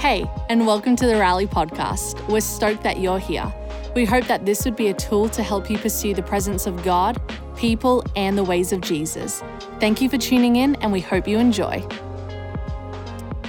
Hey, 0.00 0.24
and 0.48 0.66
welcome 0.66 0.96
to 0.96 1.04
the 1.06 1.16
Rally 1.16 1.46
Podcast. 1.46 2.26
We're 2.26 2.40
stoked 2.40 2.82
that 2.84 3.00
you're 3.00 3.18
here. 3.18 3.52
We 3.94 4.06
hope 4.06 4.26
that 4.28 4.46
this 4.46 4.64
would 4.64 4.74
be 4.74 4.88
a 4.88 4.94
tool 4.94 5.28
to 5.28 5.42
help 5.42 5.68
you 5.68 5.76
pursue 5.76 6.14
the 6.14 6.22
presence 6.22 6.66
of 6.66 6.82
God, 6.82 7.20
people, 7.54 8.02
and 8.16 8.38
the 8.38 8.42
ways 8.42 8.72
of 8.72 8.80
Jesus. 8.80 9.42
Thank 9.78 10.00
you 10.00 10.08
for 10.08 10.16
tuning 10.16 10.56
in, 10.56 10.74
and 10.76 10.90
we 10.90 11.02
hope 11.02 11.28
you 11.28 11.38
enjoy. 11.38 11.86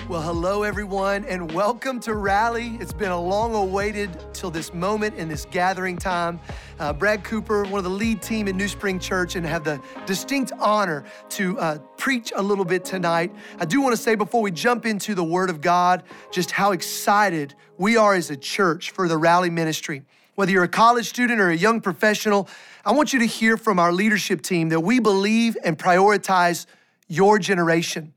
Well, 0.09 0.21
hello, 0.21 0.63
everyone, 0.63 1.23
and 1.23 1.49
welcome 1.53 2.01
to 2.01 2.15
Rally. 2.15 2.77
It's 2.81 2.91
been 2.91 3.11
a 3.11 3.21
long 3.21 3.55
awaited 3.55 4.09
till 4.33 4.51
this 4.51 4.73
moment 4.73 5.15
in 5.15 5.29
this 5.29 5.45
gathering 5.51 5.95
time. 5.95 6.37
Uh, 6.81 6.91
Brad 6.91 7.23
Cooper, 7.23 7.63
one 7.65 7.77
of 7.77 7.83
the 7.83 7.91
lead 7.91 8.23
team 8.23 8.47
at 8.47 8.55
New 8.55 8.67
Spring 8.67 8.97
Church, 8.97 9.35
and 9.35 9.45
have 9.45 9.63
the 9.63 9.79
distinct 10.07 10.51
honor 10.59 11.05
to 11.29 11.59
uh, 11.59 11.77
preach 11.95 12.33
a 12.35 12.41
little 12.41 12.65
bit 12.65 12.83
tonight. 12.83 13.31
I 13.59 13.65
do 13.65 13.81
want 13.81 13.95
to 13.95 14.01
say 14.01 14.15
before 14.15 14.41
we 14.41 14.49
jump 14.49 14.87
into 14.87 15.13
the 15.13 15.23
Word 15.23 15.51
of 15.51 15.61
God, 15.61 16.01
just 16.31 16.49
how 16.49 16.71
excited 16.71 17.53
we 17.77 17.97
are 17.97 18.15
as 18.15 18.31
a 18.31 18.35
church 18.35 18.89
for 18.89 19.07
the 19.07 19.15
Rally 19.15 19.51
ministry. 19.51 20.01
Whether 20.33 20.53
you're 20.53 20.63
a 20.63 20.67
college 20.67 21.07
student 21.07 21.39
or 21.39 21.51
a 21.51 21.55
young 21.55 21.81
professional, 21.81 22.49
I 22.83 22.93
want 22.93 23.13
you 23.13 23.19
to 23.19 23.27
hear 23.27 23.57
from 23.57 23.77
our 23.77 23.93
leadership 23.93 24.41
team 24.41 24.69
that 24.69 24.79
we 24.79 24.99
believe 24.99 25.55
and 25.63 25.77
prioritize 25.77 26.65
your 27.07 27.37
generation. 27.37 28.11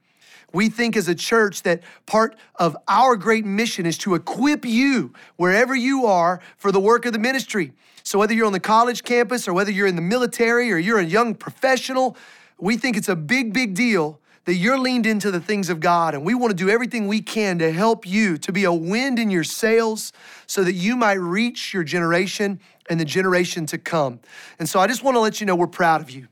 We 0.54 0.68
think 0.68 0.96
as 0.96 1.08
a 1.08 1.16
church 1.16 1.62
that 1.62 1.82
part 2.06 2.36
of 2.54 2.76
our 2.86 3.16
great 3.16 3.44
mission 3.44 3.86
is 3.86 3.98
to 3.98 4.14
equip 4.14 4.64
you 4.64 5.12
wherever 5.36 5.74
you 5.74 6.06
are 6.06 6.40
for 6.56 6.70
the 6.70 6.78
work 6.78 7.04
of 7.04 7.12
the 7.12 7.18
ministry. 7.18 7.72
So, 8.04 8.20
whether 8.20 8.32
you're 8.32 8.46
on 8.46 8.52
the 8.52 8.60
college 8.60 9.02
campus 9.02 9.48
or 9.48 9.52
whether 9.52 9.72
you're 9.72 9.88
in 9.88 9.96
the 9.96 10.02
military 10.02 10.70
or 10.70 10.78
you're 10.78 11.00
a 11.00 11.04
young 11.04 11.34
professional, 11.34 12.16
we 12.56 12.77
think 12.77 12.96
it's 12.96 13.08
a 13.08 13.16
big, 13.16 13.52
big 13.52 13.74
deal 13.74 14.20
that 14.44 14.54
you're 14.54 14.78
leaned 14.78 15.06
into 15.06 15.32
the 15.32 15.40
things 15.40 15.70
of 15.70 15.80
God. 15.80 16.14
And 16.14 16.24
we 16.24 16.34
want 16.34 16.50
to 16.50 16.56
do 16.56 16.70
everything 16.70 17.08
we 17.08 17.20
can 17.20 17.58
to 17.58 17.72
help 17.72 18.06
you 18.06 18.38
to 18.38 18.52
be 18.52 18.64
a 18.64 18.72
wind 18.72 19.18
in 19.18 19.30
your 19.30 19.42
sails 19.42 20.12
so 20.47 20.62
that 20.62 20.75
you 20.75 20.94
might 20.94 21.14
reach 21.14 21.75
your 21.75 21.82
generation 21.82 22.60
and 22.88 23.00
the 23.00 23.05
generation 23.05 23.66
to 23.66 23.78
come. 23.78 24.20
And 24.60 24.69
so, 24.69 24.78
I 24.78 24.86
just 24.86 25.02
want 25.02 25.16
to 25.16 25.20
let 25.20 25.41
you 25.41 25.47
know 25.47 25.56
we're 25.56 25.66
proud 25.66 26.00
of 26.00 26.10
you. 26.10 26.28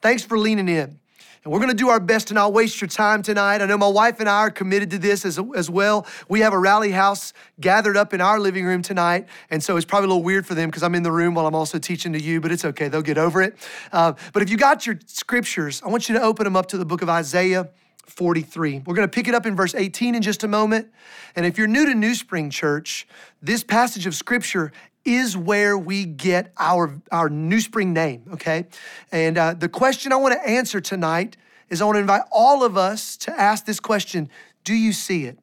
Thanks 0.00 0.22
for 0.22 0.38
leaning 0.38 0.68
in. 0.68 1.00
And 1.46 1.52
we're 1.52 1.60
going 1.60 1.70
to 1.70 1.76
do 1.76 1.90
our 1.90 2.00
best 2.00 2.26
to 2.26 2.34
not 2.34 2.52
waste 2.52 2.80
your 2.80 2.88
time 2.88 3.22
tonight. 3.22 3.62
I 3.62 3.66
know 3.66 3.78
my 3.78 3.86
wife 3.86 4.18
and 4.18 4.28
I 4.28 4.38
are 4.38 4.50
committed 4.50 4.90
to 4.90 4.98
this 4.98 5.24
as, 5.24 5.38
as 5.54 5.70
well. 5.70 6.04
We 6.28 6.40
have 6.40 6.52
a 6.52 6.58
rally 6.58 6.90
house 6.90 7.32
gathered 7.60 7.96
up 7.96 8.12
in 8.12 8.20
our 8.20 8.40
living 8.40 8.64
room 8.64 8.82
tonight. 8.82 9.28
And 9.48 9.62
so 9.62 9.76
it's 9.76 9.86
probably 9.86 10.06
a 10.06 10.08
little 10.08 10.24
weird 10.24 10.44
for 10.44 10.56
them 10.56 10.68
because 10.68 10.82
I'm 10.82 10.96
in 10.96 11.04
the 11.04 11.12
room 11.12 11.34
while 11.34 11.46
I'm 11.46 11.54
also 11.54 11.78
teaching 11.78 12.12
to 12.14 12.20
you, 12.20 12.40
but 12.40 12.50
it's 12.50 12.64
okay. 12.64 12.88
They'll 12.88 13.00
get 13.00 13.16
over 13.16 13.42
it. 13.42 13.56
Uh, 13.92 14.14
but 14.32 14.42
if 14.42 14.50
you 14.50 14.56
got 14.56 14.88
your 14.88 14.98
scriptures, 15.06 15.80
I 15.86 15.88
want 15.88 16.08
you 16.08 16.16
to 16.16 16.20
open 16.20 16.42
them 16.42 16.56
up 16.56 16.66
to 16.70 16.78
the 16.78 16.84
book 16.84 17.00
of 17.00 17.08
Isaiah 17.08 17.68
43. 18.06 18.82
We're 18.84 18.94
going 18.96 19.08
to 19.08 19.14
pick 19.14 19.28
it 19.28 19.34
up 19.36 19.46
in 19.46 19.54
verse 19.54 19.76
18 19.76 20.16
in 20.16 20.22
just 20.22 20.42
a 20.42 20.48
moment. 20.48 20.88
And 21.36 21.46
if 21.46 21.58
you're 21.58 21.68
new 21.68 21.86
to 21.86 21.94
New 21.94 22.16
Spring 22.16 22.50
Church, 22.50 23.06
this 23.40 23.62
passage 23.62 24.06
of 24.06 24.16
scripture 24.16 24.72
is 25.06 25.36
where 25.36 25.78
we 25.78 26.04
get 26.04 26.52
our, 26.58 27.00
our 27.12 27.30
New 27.30 27.60
Spring 27.60 27.92
name, 27.92 28.24
okay? 28.32 28.66
And 29.12 29.38
uh, 29.38 29.54
the 29.54 29.68
question 29.68 30.12
I 30.12 30.16
want 30.16 30.34
to 30.34 30.48
answer 30.48 30.80
tonight 30.80 31.36
is 31.70 31.80
I 31.80 31.84
want 31.84 31.96
to 31.96 32.00
invite 32.00 32.22
all 32.32 32.64
of 32.64 32.76
us 32.76 33.16
to 33.18 33.40
ask 33.40 33.64
this 33.64 33.80
question 33.80 34.28
Do 34.64 34.74
you 34.74 34.92
see 34.92 35.24
it? 35.24 35.38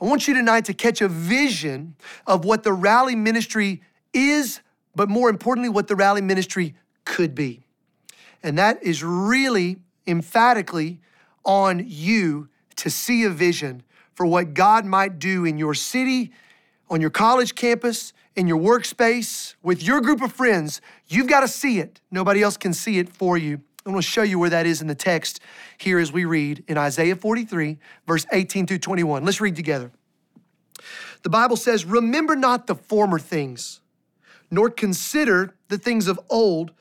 I 0.00 0.04
want 0.04 0.26
you 0.26 0.34
tonight 0.34 0.64
to 0.66 0.74
catch 0.74 1.00
a 1.00 1.08
vision 1.08 1.94
of 2.26 2.44
what 2.44 2.62
the 2.62 2.72
rally 2.72 3.14
ministry 3.14 3.82
is, 4.12 4.60
but 4.94 5.08
more 5.08 5.28
importantly, 5.28 5.68
what 5.68 5.88
the 5.88 5.96
rally 5.96 6.22
ministry 6.22 6.74
could 7.04 7.34
be. 7.34 7.62
And 8.42 8.58
that 8.58 8.82
is 8.82 9.04
really 9.04 9.76
emphatically 10.06 11.00
on 11.44 11.84
you 11.86 12.48
to 12.76 12.90
see 12.90 13.24
a 13.24 13.30
vision 13.30 13.82
for 14.14 14.24
what 14.24 14.54
God 14.54 14.84
might 14.86 15.18
do 15.18 15.44
in 15.44 15.58
your 15.58 15.74
city, 15.74 16.32
on 16.88 17.00
your 17.00 17.10
college 17.10 17.54
campus, 17.54 18.12
in 18.36 18.46
your 18.46 18.58
workspace, 18.58 19.54
with 19.62 19.82
your 19.82 20.00
group 20.00 20.22
of 20.22 20.32
friends, 20.32 20.80
you've 21.06 21.28
got 21.28 21.40
to 21.40 21.48
see 21.48 21.80
it. 21.80 22.00
Nobody 22.10 22.42
else 22.42 22.56
can 22.56 22.72
see 22.72 22.98
it 22.98 23.08
for 23.08 23.36
you. 23.36 23.60
I'm 23.84 23.92
going 23.92 24.02
to 24.02 24.06
show 24.06 24.22
you 24.22 24.38
where 24.38 24.50
that 24.50 24.66
is 24.66 24.80
in 24.82 24.88
the 24.88 24.94
text 24.94 25.40
here 25.78 25.98
as 25.98 26.12
we 26.12 26.24
read 26.24 26.64
in 26.68 26.76
Isaiah 26.76 27.16
43, 27.16 27.78
verse 28.06 28.26
18 28.30 28.66
through 28.66 28.78
21. 28.78 29.24
Let's 29.24 29.40
read 29.40 29.56
together. 29.56 29.90
The 31.22 31.30
Bible 31.30 31.56
says, 31.56 31.84
Remember 31.84 32.36
not 32.36 32.66
the 32.66 32.74
former 32.74 33.18
things, 33.18 33.80
nor 34.50 34.70
consider 34.70 35.54
the 35.68 35.78
things 35.78 36.08
of 36.08 36.20
old. 36.28 36.72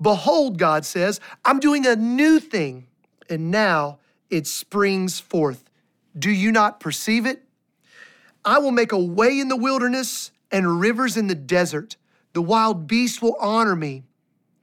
Behold, 0.00 0.58
God 0.58 0.84
says, 0.84 1.20
I'm 1.44 1.60
doing 1.60 1.86
a 1.86 1.96
new 1.96 2.38
thing, 2.38 2.86
and 3.30 3.50
now 3.50 3.98
it 4.30 4.46
springs 4.46 5.20
forth. 5.20 5.64
Do 6.18 6.30
you 6.30 6.52
not 6.52 6.80
perceive 6.80 7.26
it? 7.26 7.42
I 8.44 8.58
will 8.58 8.72
make 8.72 8.92
a 8.92 8.98
way 8.98 9.38
in 9.38 9.48
the 9.48 9.56
wilderness 9.56 10.32
and 10.50 10.80
rivers 10.80 11.16
in 11.16 11.26
the 11.26 11.34
desert. 11.34 11.96
The 12.32 12.42
wild 12.42 12.86
beasts 12.86 13.20
will 13.20 13.36
honor 13.40 13.76
me, 13.76 14.04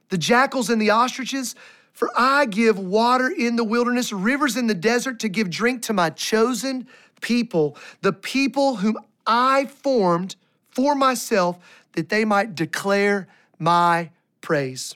the 0.08 0.18
jackals 0.18 0.70
and 0.70 0.80
the 0.80 0.90
ostriches. 0.90 1.54
For 1.92 2.10
I 2.14 2.44
give 2.44 2.78
water 2.78 3.28
in 3.28 3.56
the 3.56 3.64
wilderness, 3.64 4.12
rivers 4.12 4.56
in 4.56 4.66
the 4.66 4.74
desert 4.74 5.18
to 5.20 5.30
give 5.30 5.48
drink 5.48 5.80
to 5.82 5.94
my 5.94 6.10
chosen 6.10 6.86
people, 7.22 7.76
the 8.02 8.12
people 8.12 8.76
whom 8.76 8.98
I 9.26 9.64
formed 9.64 10.36
for 10.68 10.94
myself, 10.94 11.58
that 11.92 12.10
they 12.10 12.26
might 12.26 12.54
declare 12.54 13.28
my 13.58 14.10
praise. 14.42 14.94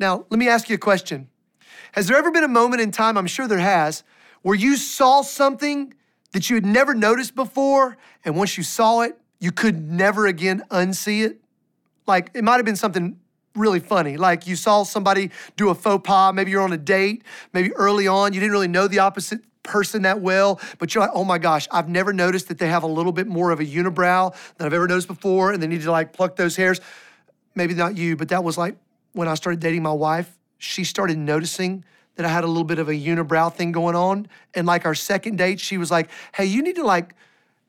Now, 0.00 0.26
let 0.28 0.38
me 0.38 0.48
ask 0.48 0.68
you 0.68 0.74
a 0.74 0.78
question. 0.78 1.28
Has 1.92 2.08
there 2.08 2.16
ever 2.16 2.30
been 2.32 2.44
a 2.44 2.48
moment 2.48 2.82
in 2.82 2.90
time, 2.90 3.16
I'm 3.16 3.28
sure 3.28 3.46
there 3.46 3.58
has, 3.58 4.02
where 4.42 4.56
you 4.56 4.76
saw 4.76 5.22
something 5.22 5.94
that 6.32 6.50
you 6.50 6.56
had 6.56 6.66
never 6.66 6.94
noticed 6.94 7.34
before, 7.34 7.96
and 8.24 8.36
once 8.36 8.56
you 8.56 8.64
saw 8.64 9.02
it, 9.02 9.18
you 9.40 9.52
could 9.52 9.90
never 9.90 10.26
again 10.26 10.62
unsee 10.70 11.24
it? 11.24 11.40
Like 12.06 12.30
it 12.34 12.44
might 12.44 12.56
have 12.56 12.64
been 12.64 12.76
something 12.76 13.18
really 13.54 13.80
funny. 13.80 14.16
Like 14.16 14.46
you 14.46 14.56
saw 14.56 14.82
somebody 14.82 15.30
do 15.56 15.70
a 15.70 15.74
faux 15.74 16.06
pas, 16.06 16.32
maybe 16.34 16.50
you're 16.50 16.62
on 16.62 16.72
a 16.72 16.78
date, 16.78 17.22
maybe 17.52 17.72
early 17.74 18.06
on, 18.06 18.32
you 18.32 18.40
didn't 18.40 18.52
really 18.52 18.68
know 18.68 18.88
the 18.88 19.00
opposite 19.00 19.40
person 19.62 20.02
that 20.02 20.20
well, 20.20 20.60
but 20.78 20.94
you're 20.94 21.02
like, 21.02 21.10
oh 21.14 21.24
my 21.24 21.38
gosh, 21.38 21.68
I've 21.70 21.88
never 21.88 22.12
noticed 22.12 22.48
that 22.48 22.58
they 22.58 22.68
have 22.68 22.82
a 22.82 22.88
little 22.88 23.12
bit 23.12 23.26
more 23.26 23.50
of 23.50 23.60
a 23.60 23.64
unibrow 23.64 24.34
than 24.56 24.66
I've 24.66 24.72
ever 24.72 24.88
noticed 24.88 25.08
before, 25.08 25.52
and 25.52 25.62
they 25.62 25.66
need 25.66 25.82
to 25.82 25.90
like 25.90 26.12
pluck 26.12 26.36
those 26.36 26.56
hairs. 26.56 26.80
Maybe 27.54 27.74
not 27.74 27.96
you, 27.96 28.16
but 28.16 28.28
that 28.28 28.42
was 28.42 28.56
like 28.56 28.76
when 29.12 29.28
I 29.28 29.34
started 29.34 29.60
dating 29.60 29.82
my 29.82 29.92
wife, 29.92 30.38
she 30.58 30.84
started 30.84 31.18
noticing 31.18 31.84
that 32.16 32.26
I 32.26 32.28
had 32.28 32.44
a 32.44 32.46
little 32.48 32.64
bit 32.64 32.78
of 32.78 32.88
a 32.88 32.92
unibrow 32.92 33.52
thing 33.52 33.70
going 33.70 33.94
on. 33.94 34.26
And 34.54 34.66
like 34.66 34.84
our 34.84 34.94
second 34.94 35.38
date, 35.38 35.60
she 35.60 35.78
was 35.78 35.90
like, 35.90 36.10
hey, 36.34 36.46
you 36.46 36.62
need 36.62 36.76
to 36.76 36.84
like 36.84 37.14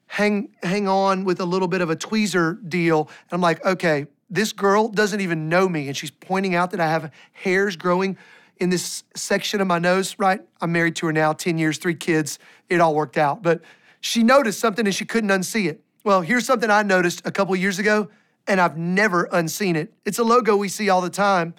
hang 0.10 0.50
hang 0.64 0.88
on 0.88 1.24
with 1.24 1.40
a 1.40 1.46
little 1.46 1.68
bit 1.68 1.82
of 1.82 1.92
a 1.92 1.96
tweezer 1.96 2.68
deal. 2.68 3.02
And 3.02 3.32
I'm 3.32 3.42
like, 3.42 3.64
okay, 3.64 4.08
this 4.30 4.52
girl 4.52 4.88
doesn't 4.88 5.22
even 5.22 5.50
know 5.50 5.70
me, 5.70 5.88
and 5.88 5.96
she's 5.96 6.12
pointing 6.12 6.56
out 6.56 6.72
that 6.72 6.80
I 6.80 6.88
have 6.88 7.12
hairs 7.32 7.76
growing 7.76 8.18
in 8.58 8.72
this 8.72 9.04
section 9.16 9.62
of 9.62 9.68
my 9.68 9.78
nose. 9.78 10.16
Right? 10.18 10.42
I'm 10.62 10.72
married 10.72 10.96
to 10.98 11.06
her 11.06 11.14
now, 11.14 11.34
10 11.34 11.60
years, 11.60 11.78
three 11.78 11.94
kids. 11.94 12.40
It 12.70 12.82
all 12.82 12.96
worked 12.96 13.18
out, 13.18 13.44
but 13.44 13.62
she 14.02 14.24
noticed 14.24 14.60
something 14.60 14.86
and 14.86 14.96
she 14.96 15.06
couldn't 15.06 15.30
unsee 15.30 15.68
it. 15.68 15.82
Well, 16.04 16.22
here's 16.22 16.46
something 16.46 16.72
I 16.72 16.82
noticed 16.82 17.22
a 17.26 17.32
couple 17.32 17.56
years 17.56 17.78
ago, 17.78 18.10
and 18.48 18.60
I've 18.60 18.78
never 18.78 19.30
unseen 19.32 19.76
it. 19.76 19.94
It's 20.06 20.18
a 20.18 20.24
logo 20.24 20.58
we 20.58 20.70
see 20.70 20.90
all 20.90 21.02
the 21.02 21.10
time. 21.12 21.54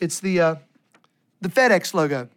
It's 0.00 0.18
the 0.18 0.40
uh, 0.40 0.54
the 1.40 1.48
FedEx 1.48 1.94
logo. 1.94 2.28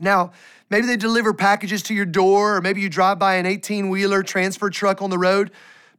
Now, 0.00 0.32
maybe 0.74 0.88
they 0.88 0.96
deliver 0.96 1.32
packages 1.32 1.84
to 1.84 1.94
your 1.94 2.04
door, 2.04 2.56
or 2.56 2.60
maybe 2.60 2.80
you 2.80 2.88
drive 2.88 3.16
by 3.16 3.36
an 3.36 3.46
18 3.46 3.90
wheeler 3.90 4.24
transfer 4.24 4.70
truck 4.70 5.02
on 5.02 5.08
the 5.08 5.16
road. 5.16 5.52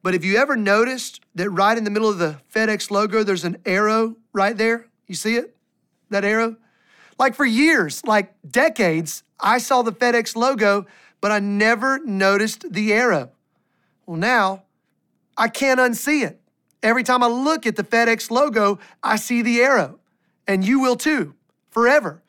But 0.03 0.15
have 0.15 0.25
you 0.25 0.35
ever 0.35 0.57
noticed 0.57 1.21
that 1.35 1.49
right 1.49 1.77
in 1.77 1.85
the 1.85 1.89
middle 1.89 2.09
of 2.09 2.17
the 2.17 2.41
FedEx 2.53 2.91
logo, 2.91 3.23
there's 3.23 3.45
an 3.45 3.55
arrow 3.65 4.17
right 4.33 4.57
there? 4.57 4.87
You 5.07 5.15
see 5.15 5.37
it? 5.37 5.55
That 6.09 6.25
arrow? 6.25 6.57
Like 7.17 7.35
for 7.35 7.45
years, 7.45 8.03
like 8.03 8.33
decades, 8.45 9.23
I 9.39 9.59
saw 9.59 9.81
the 9.81 9.93
FedEx 9.93 10.35
logo, 10.35 10.87
but 11.21 11.31
I 11.31 11.39
never 11.39 11.99
noticed 11.99 12.69
the 12.69 12.91
arrow. 12.91 13.31
Well, 14.05 14.17
now 14.17 14.63
I 15.37 15.47
can't 15.47 15.79
unsee 15.79 16.25
it. 16.25 16.41
Every 16.83 17.03
time 17.03 17.23
I 17.23 17.27
look 17.27 17.65
at 17.65 17.77
the 17.77 17.83
FedEx 17.83 18.29
logo, 18.29 18.79
I 19.01 19.15
see 19.15 19.41
the 19.41 19.61
arrow, 19.61 19.99
and 20.45 20.65
you 20.65 20.81
will 20.81 20.97
too, 20.97 21.33
forever. 21.71 22.21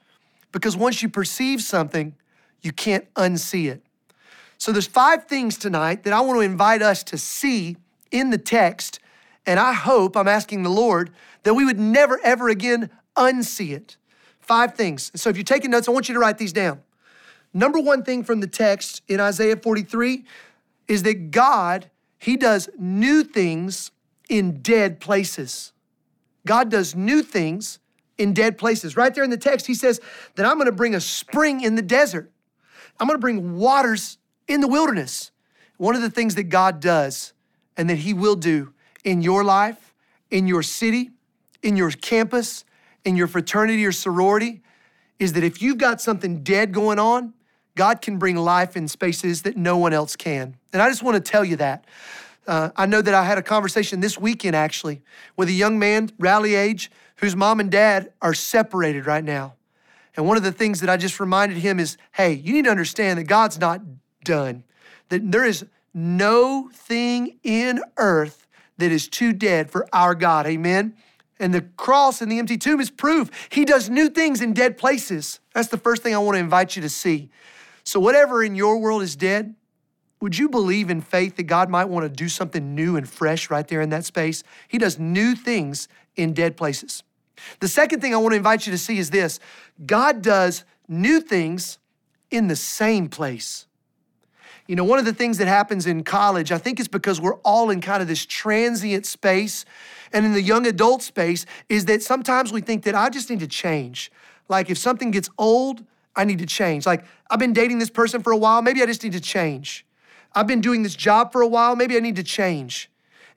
Because 0.52 0.76
once 0.76 1.02
you 1.02 1.08
perceive 1.08 1.60
something, 1.60 2.14
you 2.66 2.72
can't 2.72 3.12
unsee 3.14 3.70
it. 3.70 3.82
So 4.58 4.72
there's 4.72 4.86
five 4.86 5.24
things 5.24 5.56
tonight 5.56 6.02
that 6.02 6.12
I 6.12 6.20
want 6.20 6.38
to 6.38 6.40
invite 6.40 6.82
us 6.82 7.02
to 7.04 7.18
see 7.18 7.76
in 8.10 8.30
the 8.30 8.38
text, 8.38 9.00
and 9.46 9.60
I 9.60 9.72
hope 9.72 10.16
I'm 10.16 10.28
asking 10.28 10.62
the 10.62 10.70
Lord 10.70 11.10
that 11.44 11.54
we 11.54 11.64
would 11.64 11.78
never 11.78 12.20
ever 12.24 12.48
again 12.48 12.90
unsee 13.16 13.72
it. 13.72 13.96
Five 14.40 14.74
things. 14.74 15.10
So 15.14 15.30
if 15.30 15.36
you're 15.36 15.44
taking 15.44 15.70
notes, 15.70 15.88
I 15.88 15.92
want 15.92 16.08
you 16.08 16.14
to 16.14 16.20
write 16.20 16.38
these 16.38 16.52
down. 16.52 16.82
Number 17.54 17.80
one 17.80 18.02
thing 18.02 18.22
from 18.22 18.40
the 18.40 18.46
text 18.46 19.02
in 19.08 19.20
Isaiah 19.20 19.56
43 19.56 20.24
is 20.88 21.02
that 21.04 21.30
God, 21.30 21.90
He 22.18 22.36
does 22.36 22.68
new 22.78 23.24
things 23.24 23.90
in 24.28 24.62
dead 24.62 25.00
places. 25.00 25.72
God 26.44 26.70
does 26.70 26.94
new 26.94 27.22
things 27.22 27.78
in 28.18 28.32
dead 28.32 28.56
places. 28.56 28.96
Right 28.96 29.14
there 29.14 29.24
in 29.24 29.30
the 29.30 29.36
text, 29.36 29.66
he 29.66 29.74
says 29.74 30.00
that 30.36 30.46
I'm 30.46 30.54
going 30.54 30.66
to 30.66 30.72
bring 30.72 30.94
a 30.94 31.00
spring 31.00 31.60
in 31.60 31.74
the 31.74 31.82
desert. 31.82 32.30
I'm 32.98 33.06
going 33.06 33.16
to 33.16 33.20
bring 33.20 33.56
waters 33.56 34.19
in 34.48 34.60
the 34.60 34.69
wilderness. 34.69 35.31
One 35.76 35.94
of 35.94 36.02
the 36.02 36.10
things 36.10 36.34
that 36.37 36.44
God 36.44 36.81
does 36.81 37.32
and 37.76 37.90
that 37.90 37.98
He 37.98 38.14
will 38.14 38.37
do 38.37 38.72
in 39.04 39.22
your 39.22 39.44
life, 39.44 39.94
in 40.31 40.46
your 40.46 40.62
city, 40.62 41.10
in 41.62 41.76
your 41.76 41.90
campus, 41.90 42.64
in 43.04 43.16
your 43.16 43.26
fraternity 43.26 43.84
or 43.84 43.93
sorority 43.93 44.62
is 45.19 45.32
that 45.34 45.44
if 45.44 45.62
you've 45.62 45.78
got 45.78 46.00
something 46.00 46.43
dead 46.43 46.72
going 46.72 46.98
on, 46.98 47.32
God 47.75 48.00
can 48.00 48.19
bring 48.19 48.37
life 48.37 48.76
in 48.76 48.88
spaces 48.88 49.42
that 49.42 49.56
no 49.56 49.76
one 49.76 49.92
else 49.92 50.16
can. 50.16 50.56
And 50.72 50.82
I 50.82 50.88
just 50.88 51.02
want 51.02 51.22
to 51.22 51.31
tell 51.31 51.44
you 51.44 51.56
that. 51.56 51.84
Uh, 52.46 52.70
I 52.76 52.87
know 52.87 53.02
that 53.02 53.12
I 53.12 53.25
had 53.25 53.38
a 53.38 53.42
conversation 53.42 54.00
this 54.00 54.19
weekend 54.19 54.54
actually 54.54 55.02
with 55.37 55.49
a 55.49 55.52
young 55.52 55.78
man, 55.78 56.10
rally 56.19 56.54
age, 56.54 56.90
whose 57.16 57.34
mom 57.34 57.60
and 57.60 57.70
dad 57.70 58.12
are 58.22 58.34
separated 58.34 59.06
right 59.06 59.25
now. 59.25 59.54
And 60.16 60.26
one 60.26 60.36
of 60.36 60.42
the 60.42 60.52
things 60.52 60.80
that 60.80 60.90
I 60.90 60.96
just 60.96 61.20
reminded 61.20 61.58
him 61.58 61.78
is 61.78 61.96
hey, 62.12 62.32
you 62.32 62.52
need 62.52 62.64
to 62.64 62.70
understand 62.70 63.18
that 63.18 63.24
God's 63.24 63.58
not 63.58 63.82
done, 64.24 64.64
that 65.08 65.30
there 65.30 65.44
is 65.44 65.66
no 65.94 66.70
thing 66.72 67.38
in 67.42 67.80
earth 67.96 68.46
that 68.78 68.92
is 68.92 69.08
too 69.08 69.32
dead 69.32 69.70
for 69.70 69.86
our 69.92 70.14
God. 70.14 70.46
Amen. 70.46 70.94
And 71.38 71.52
the 71.52 71.62
cross 71.62 72.22
and 72.22 72.32
the 72.32 72.38
empty 72.38 72.56
tomb 72.56 72.80
is 72.80 72.90
proof. 72.90 73.30
He 73.50 73.64
does 73.64 73.90
new 73.90 74.08
things 74.08 74.40
in 74.40 74.52
dead 74.52 74.78
places. 74.78 75.40
That's 75.54 75.68
the 75.68 75.78
first 75.78 76.02
thing 76.02 76.14
I 76.14 76.18
want 76.18 76.36
to 76.36 76.40
invite 76.40 76.76
you 76.76 76.82
to 76.82 76.88
see. 76.88 77.30
So, 77.84 78.00
whatever 78.00 78.42
in 78.42 78.54
your 78.54 78.78
world 78.78 79.02
is 79.02 79.16
dead, 79.16 79.54
would 80.20 80.38
you 80.38 80.48
believe 80.48 80.88
in 80.88 81.02
faith 81.02 81.36
that 81.36 81.44
God 81.44 81.68
might 81.68 81.84
want 81.84 82.04
to 82.04 82.08
do 82.08 82.28
something 82.28 82.74
new 82.74 82.96
and 82.96 83.08
fresh 83.08 83.50
right 83.50 83.68
there 83.68 83.82
in 83.82 83.90
that 83.90 84.04
space? 84.04 84.42
He 84.66 84.78
does 84.78 84.98
new 84.98 85.34
things 85.34 85.88
in 86.16 86.32
dead 86.32 86.56
places. 86.56 87.02
The 87.60 87.68
second 87.68 88.00
thing 88.00 88.14
I 88.14 88.18
want 88.18 88.32
to 88.32 88.36
invite 88.36 88.66
you 88.66 88.72
to 88.72 88.78
see 88.78 88.98
is 88.98 89.10
this 89.10 89.40
God 89.84 90.22
does 90.22 90.64
new 90.88 91.20
things 91.20 91.78
in 92.30 92.48
the 92.48 92.56
same 92.56 93.08
place. 93.08 93.66
You 94.66 94.74
know, 94.74 94.84
one 94.84 94.98
of 94.98 95.04
the 95.04 95.14
things 95.14 95.38
that 95.38 95.46
happens 95.46 95.86
in 95.86 96.02
college, 96.02 96.50
I 96.50 96.58
think 96.58 96.80
it's 96.80 96.88
because 96.88 97.20
we're 97.20 97.36
all 97.36 97.70
in 97.70 97.80
kind 97.80 98.02
of 98.02 98.08
this 98.08 98.26
transient 98.26 99.06
space 99.06 99.64
and 100.12 100.26
in 100.26 100.32
the 100.32 100.42
young 100.42 100.66
adult 100.66 101.02
space, 101.02 101.46
is 101.68 101.84
that 101.84 102.02
sometimes 102.02 102.52
we 102.52 102.60
think 102.60 102.82
that 102.84 102.94
I 102.94 103.08
just 103.08 103.30
need 103.30 103.40
to 103.40 103.46
change. 103.46 104.10
Like 104.48 104.68
if 104.68 104.78
something 104.78 105.10
gets 105.12 105.28
old, 105.38 105.84
I 106.16 106.24
need 106.24 106.38
to 106.40 106.46
change. 106.46 106.86
Like 106.86 107.04
I've 107.30 107.38
been 107.38 107.52
dating 107.52 107.78
this 107.78 107.90
person 107.90 108.22
for 108.22 108.32
a 108.32 108.36
while, 108.36 108.60
maybe 108.62 108.82
I 108.82 108.86
just 108.86 109.04
need 109.04 109.12
to 109.12 109.20
change. 109.20 109.86
I've 110.34 110.46
been 110.46 110.60
doing 110.60 110.82
this 110.82 110.96
job 110.96 111.32
for 111.32 111.42
a 111.42 111.46
while, 111.46 111.76
maybe 111.76 111.96
I 111.96 112.00
need 112.00 112.16
to 112.16 112.22
change. 112.24 112.90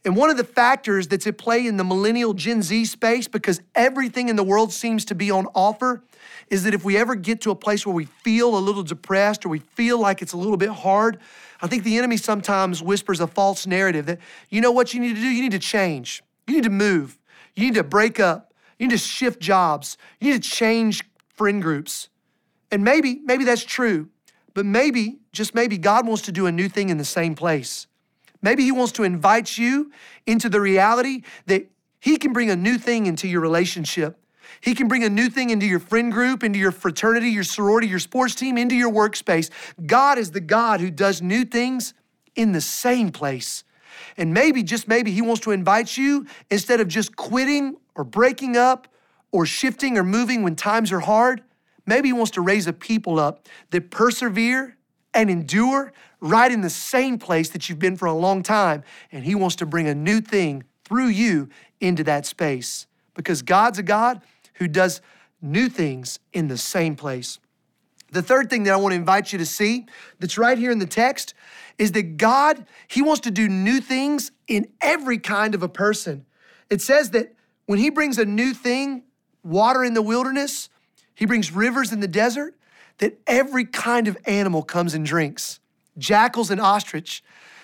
And 0.06 0.16
one 0.16 0.30
of 0.30 0.38
the 0.38 0.44
factors 0.44 1.08
that's 1.08 1.28
at 1.28 1.38
play 1.38 1.68
in 1.68 1.78
the 1.78 1.84
millennial 1.84 2.34
Gen 2.34 2.62
Z 2.62 2.86
space, 2.86 3.28
because 3.28 3.62
everything 3.76 4.30
in 4.30 4.38
the 4.38 4.44
world 4.44 4.72
seems 4.72 5.04
to 5.06 5.16
be 5.16 5.30
on 5.30 5.46
offer, 5.54 6.04
is 6.50 6.64
that 6.64 6.74
if 6.74 6.84
we 6.86 6.98
ever 6.98 7.16
get 7.16 7.42
to 7.42 7.52
a 7.52 7.56
place 7.56 7.86
where 7.86 7.94
we 7.94 8.06
feel 8.06 8.58
a 8.58 8.60
little 8.60 8.82
depressed 8.82 9.46
or 9.46 9.50
we 9.50 9.60
feel 9.60 10.00
like 10.00 10.22
it's 10.22 10.34
a 10.34 10.38
little 10.38 10.58
bit 10.58 10.70
hard, 10.70 11.20
I 11.62 11.68
think 11.68 11.84
the 11.84 11.98
enemy 11.98 12.18
sometimes 12.18 12.82
whispers 12.82 13.20
a 13.20 13.28
false 13.28 13.68
narrative 13.68 14.06
that, 14.06 14.20
you 14.50 14.62
know 14.62 14.72
what 14.72 14.94
you 14.94 15.02
need 15.02 15.16
to 15.16 15.22
do? 15.22 15.28
You 15.28 15.42
need 15.42 15.52
to 15.52 15.60
change. 15.60 16.24
You 16.48 16.56
need 16.56 16.64
to 16.64 16.70
move. 16.70 17.20
You 17.56 17.66
need 17.66 17.76
to 17.76 17.84
break 17.84 18.20
up. 18.20 18.54
You 18.78 18.88
need 18.88 18.94
to 18.94 18.98
shift 18.98 19.42
jobs. 19.42 19.98
You 20.20 20.32
need 20.32 20.42
to 20.42 20.50
change 20.50 21.04
friend 21.36 21.62
groups. 21.62 22.10
And 22.72 22.84
maybe, 22.84 23.20
maybe 23.26 23.44
that's 23.44 23.64
true, 23.64 24.10
but 24.54 24.66
maybe, 24.66 25.20
just 25.34 25.54
maybe, 25.54 25.78
God 25.78 26.08
wants 26.08 26.24
to 26.24 26.32
do 26.32 26.46
a 26.46 26.52
new 26.52 26.70
thing 26.70 26.90
in 26.90 26.98
the 26.98 27.06
same 27.06 27.36
place. 27.36 27.88
Maybe 28.42 28.64
He 28.64 28.72
wants 28.72 28.92
to 28.94 29.04
invite 29.04 29.58
you 29.58 29.92
into 30.26 30.50
the 30.50 30.62
reality 30.62 31.24
that 31.48 31.68
He 32.00 32.18
can 32.18 32.34
bring 32.34 32.50
a 32.50 32.56
new 32.56 32.78
thing 32.78 33.06
into 33.06 33.28
your 33.28 33.42
relationship. 33.42 34.18
He 34.62 34.76
can 34.76 34.88
bring 34.88 35.04
a 35.04 35.10
new 35.10 35.30
thing 35.30 35.52
into 35.52 35.66
your 35.66 35.80
friend 35.80 36.12
group, 36.12 36.44
into 36.44 36.60
your 36.60 36.72
fraternity, 36.72 37.30
your 37.30 37.44
sorority, 37.44 37.88
your 37.88 38.00
sports 38.00 38.36
team, 38.36 38.58
into 38.58 38.76
your 38.76 38.92
workspace. 38.92 39.50
God 39.86 40.18
is 40.18 40.32
the 40.32 40.42
God 40.42 40.82
who 40.82 40.90
does 40.90 41.22
new 41.22 41.46
things 41.46 41.94
in 42.36 42.52
the 42.52 42.62
same 42.62 43.12
place. 43.12 43.64
And 44.18 44.34
maybe, 44.34 44.64
just 44.64 44.88
maybe, 44.88 45.12
He 45.12 45.22
wants 45.22 45.42
to 45.42 45.52
invite 45.52 45.98
you 45.98 46.26
instead 46.50 46.80
of 46.80 46.88
just 46.88 47.16
quitting 47.16 47.78
or 47.96 48.04
breaking 48.04 48.58
up 48.58 48.88
or 49.32 49.46
shifting 49.46 49.98
or 49.98 50.04
moving 50.04 50.44
when 50.44 50.56
times 50.56 50.92
are 50.92 51.02
hard. 51.02 51.44
Maybe 51.86 52.10
He 52.10 52.14
wants 52.14 52.32
to 52.32 52.42
raise 52.42 52.68
a 52.68 52.74
people 52.74 53.20
up 53.20 53.48
that 53.72 53.92
persevere 53.92 54.78
and 55.20 55.30
endure 55.30 55.94
right 56.20 56.52
in 56.52 56.62
the 56.62 56.70
same 56.70 57.18
place 57.18 57.50
that 57.50 57.70
you've 57.70 57.80
been 57.80 57.98
for 57.98 58.06
a 58.06 58.14
long 58.14 58.44
time. 58.44 58.84
And 59.12 59.24
He 59.24 59.36
wants 59.36 59.56
to 59.58 59.66
bring 59.66 59.88
a 59.88 59.96
new 59.96 60.22
thing 60.22 60.64
through 60.84 61.08
you 61.08 61.50
into 61.80 62.04
that 62.06 62.26
space 62.26 62.88
because 63.14 63.42
God's 63.42 63.80
a 63.80 63.84
God 63.84 64.22
who 64.56 64.68
does 64.68 65.02
new 65.42 65.70
things 65.70 66.20
in 66.34 66.48
the 66.48 66.58
same 66.58 66.96
place. 66.96 67.40
The 68.12 68.22
third 68.22 68.50
thing 68.50 68.64
that 68.64 68.74
I 68.74 68.78
want 68.78 68.94
to 68.94 68.98
invite 68.98 69.32
you 69.32 69.40
to 69.40 69.46
see 69.46 69.86
that's 70.20 70.38
right 70.38 70.58
here 70.58 70.72
in 70.72 70.80
the 70.80 70.86
text 70.86 71.34
is 71.78 71.92
that 71.94 72.18
God, 72.18 72.66
He 72.88 73.02
wants 73.02 73.22
to 73.22 73.32
do 73.32 73.48
new 73.48 73.80
things 73.80 74.32
in 74.48 74.68
every 74.82 75.18
kind 75.18 75.56
of 75.56 75.64
a 75.64 75.70
person. 75.70 76.26
It 76.70 76.82
says 76.82 77.12
that 77.12 77.34
when 77.66 77.80
He 77.80 77.90
brings 77.90 78.18
a 78.18 78.26
new 78.26 78.54
thing, 78.54 79.04
water 79.44 79.84
in 79.84 79.94
the 79.94 80.02
wilderness, 80.02 80.70
He 81.14 81.26
brings 81.26 81.52
rivers 81.52 81.92
in 81.92 82.00
the 82.00 82.08
desert, 82.08 82.56
that 83.00 83.20
every 83.28 83.66
kind 83.66 84.08
of 84.08 84.18
animal 84.26 84.64
comes 84.64 84.94
and 84.94 85.06
drinks 85.06 85.60
jackals 85.98 86.50
and 86.50 86.62
ostrich. 86.62 87.22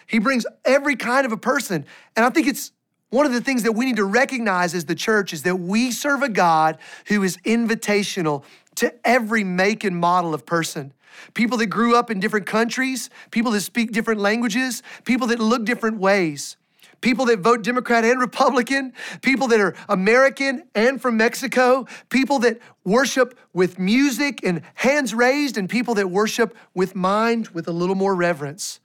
He 0.07 0.19
brings 0.19 0.45
every 0.65 0.95
kind 0.95 1.25
of 1.25 1.31
a 1.31 1.37
person. 1.37 1.85
And 2.15 2.25
I 2.25 2.29
think 2.29 2.47
it's 2.47 2.71
one 3.09 3.25
of 3.25 3.31
the 3.31 3.41
things 3.41 3.63
that 3.63 3.71
we 3.71 3.85
need 3.85 3.95
to 3.95 4.03
recognize 4.03 4.75
as 4.75 4.85
the 4.85 4.95
church 4.95 5.31
is 5.31 5.43
that 5.43 5.55
we 5.55 5.89
serve 5.91 6.21
a 6.21 6.29
God 6.29 6.77
who 7.07 7.23
is 7.23 7.37
invitational 7.37 8.43
to 8.75 8.93
every 9.07 9.43
make 9.43 9.85
and 9.85 9.95
model 9.97 10.33
of 10.33 10.45
person. 10.45 10.93
People 11.33 11.57
that 11.59 11.67
grew 11.67 11.95
up 11.95 12.11
in 12.11 12.19
different 12.19 12.45
countries, 12.45 13.09
people 13.31 13.51
that 13.51 13.61
speak 13.61 13.93
different 13.93 14.19
languages, 14.19 14.83
people 15.05 15.27
that 15.27 15.39
look 15.39 15.63
different 15.63 15.97
ways 15.97 16.57
people 17.05 17.25
that 17.25 17.37
vote 17.37 17.61
Democrat 17.61 18.03
and 18.03 18.19
Republican, 18.19 18.91
people 19.21 19.47
that 19.47 19.61
are 19.61 19.75
American 19.87 20.63
and 20.73 20.99
from 20.99 21.15
Mexico, 21.15 21.85
people 22.09 22.39
that 22.39 22.57
worship 22.83 23.37
with 23.53 23.77
music 23.77 24.39
and 24.43 24.63
hands 24.73 25.13
raised, 25.13 25.55
and 25.55 25.69
people 25.69 25.93
that 25.93 26.09
worship 26.09 26.57
with 26.73 26.95
mind 26.95 27.49
with 27.49 27.67
a 27.67 27.71
little 27.71 27.93
more 27.93 28.15
reverence. 28.15 28.79